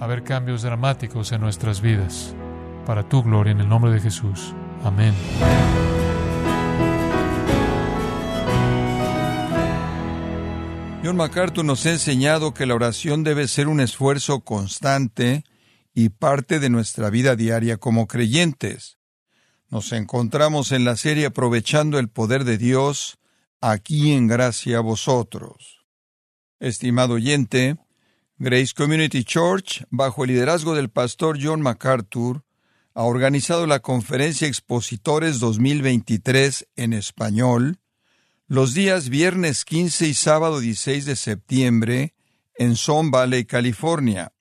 A 0.00 0.06
ver 0.06 0.24
cambios 0.24 0.62
dramáticos 0.62 1.32
en 1.32 1.40
nuestras 1.40 1.80
vidas. 1.80 2.34
Para 2.84 3.08
tu 3.08 3.22
gloria, 3.22 3.52
en 3.52 3.60
el 3.60 3.68
nombre 3.68 3.90
de 3.90 4.00
Jesús. 4.00 4.54
Amén. 4.84 5.14
John 11.06 11.18
MacArthur 11.18 11.64
nos 11.64 11.86
ha 11.86 11.92
enseñado 11.92 12.52
que 12.52 12.66
la 12.66 12.74
oración 12.74 13.22
debe 13.22 13.46
ser 13.46 13.68
un 13.68 13.78
esfuerzo 13.78 14.40
constante 14.40 15.44
y 15.94 16.08
parte 16.08 16.58
de 16.58 16.68
nuestra 16.68 17.10
vida 17.10 17.36
diaria 17.36 17.76
como 17.76 18.08
creyentes. 18.08 18.98
Nos 19.68 19.92
encontramos 19.92 20.72
en 20.72 20.84
la 20.84 20.96
serie 20.96 21.26
Aprovechando 21.26 22.00
el 22.00 22.08
Poder 22.08 22.42
de 22.42 22.58
Dios, 22.58 23.18
aquí 23.60 24.14
en 24.14 24.26
gracia 24.26 24.78
a 24.78 24.80
vosotros. 24.80 25.86
Estimado 26.58 27.14
oyente, 27.14 27.76
Grace 28.38 28.72
Community 28.76 29.22
Church, 29.22 29.84
bajo 29.90 30.24
el 30.24 30.30
liderazgo 30.30 30.74
del 30.74 30.90
pastor 30.90 31.38
John 31.40 31.62
MacArthur, 31.62 32.42
ha 32.94 33.04
organizado 33.04 33.68
la 33.68 33.78
conferencia 33.78 34.48
Expositores 34.48 35.38
2023 35.38 36.66
en 36.74 36.94
español, 36.94 37.78
los 38.48 38.74
días 38.74 39.08
viernes 39.08 39.64
15 39.64 40.06
y 40.06 40.14
sábado 40.14 40.60
16 40.60 41.04
de 41.04 41.16
septiembre 41.16 42.14
en 42.54 42.76
Son 42.76 43.10
Valley, 43.10 43.44
California. 43.44 44.32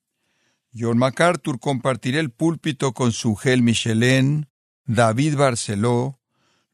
John 0.78 1.00
MacArthur 1.00 1.60
compartirá 1.60 2.20
el 2.20 2.30
púlpito 2.30 2.94
con 2.94 3.12
su 3.12 3.36
gel 3.36 3.63
Michelin, 3.63 4.48
David 4.86 5.38
Barceló, 5.38 6.20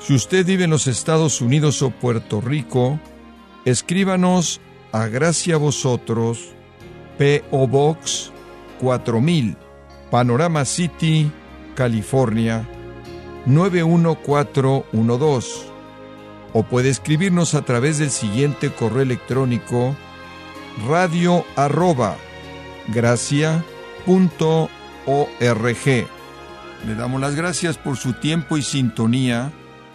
Si 0.00 0.14
usted 0.14 0.46
vive 0.46 0.64
en 0.64 0.70
los 0.70 0.86
Estados 0.86 1.42
Unidos 1.42 1.82
o 1.82 1.90
Puerto 1.90 2.40
Rico, 2.40 2.98
escríbanos 3.66 4.62
a 4.92 5.06
Gracia 5.06 5.58
Vosotros, 5.58 6.54
P.O. 7.18 7.68
Box 7.68 8.32
4000, 8.80 9.58
Panorama 10.10 10.64
City, 10.64 11.30
California 11.74 12.66
91412. 13.44 15.68
O 16.54 16.62
puede 16.62 16.88
escribirnos 16.88 17.54
a 17.54 17.60
través 17.62 17.98
del 17.98 18.10
siguiente 18.10 18.72
correo 18.72 19.02
electrónico 19.02 19.94
radio 20.88 21.44
arroba. 21.56 22.16
Le 26.86 26.94
damos 26.94 27.20
las 27.20 27.36
gracias 27.36 27.76
por 27.76 27.98
su 27.98 28.14
tiempo 28.14 28.56
y 28.56 28.62
sintonía 28.62 29.52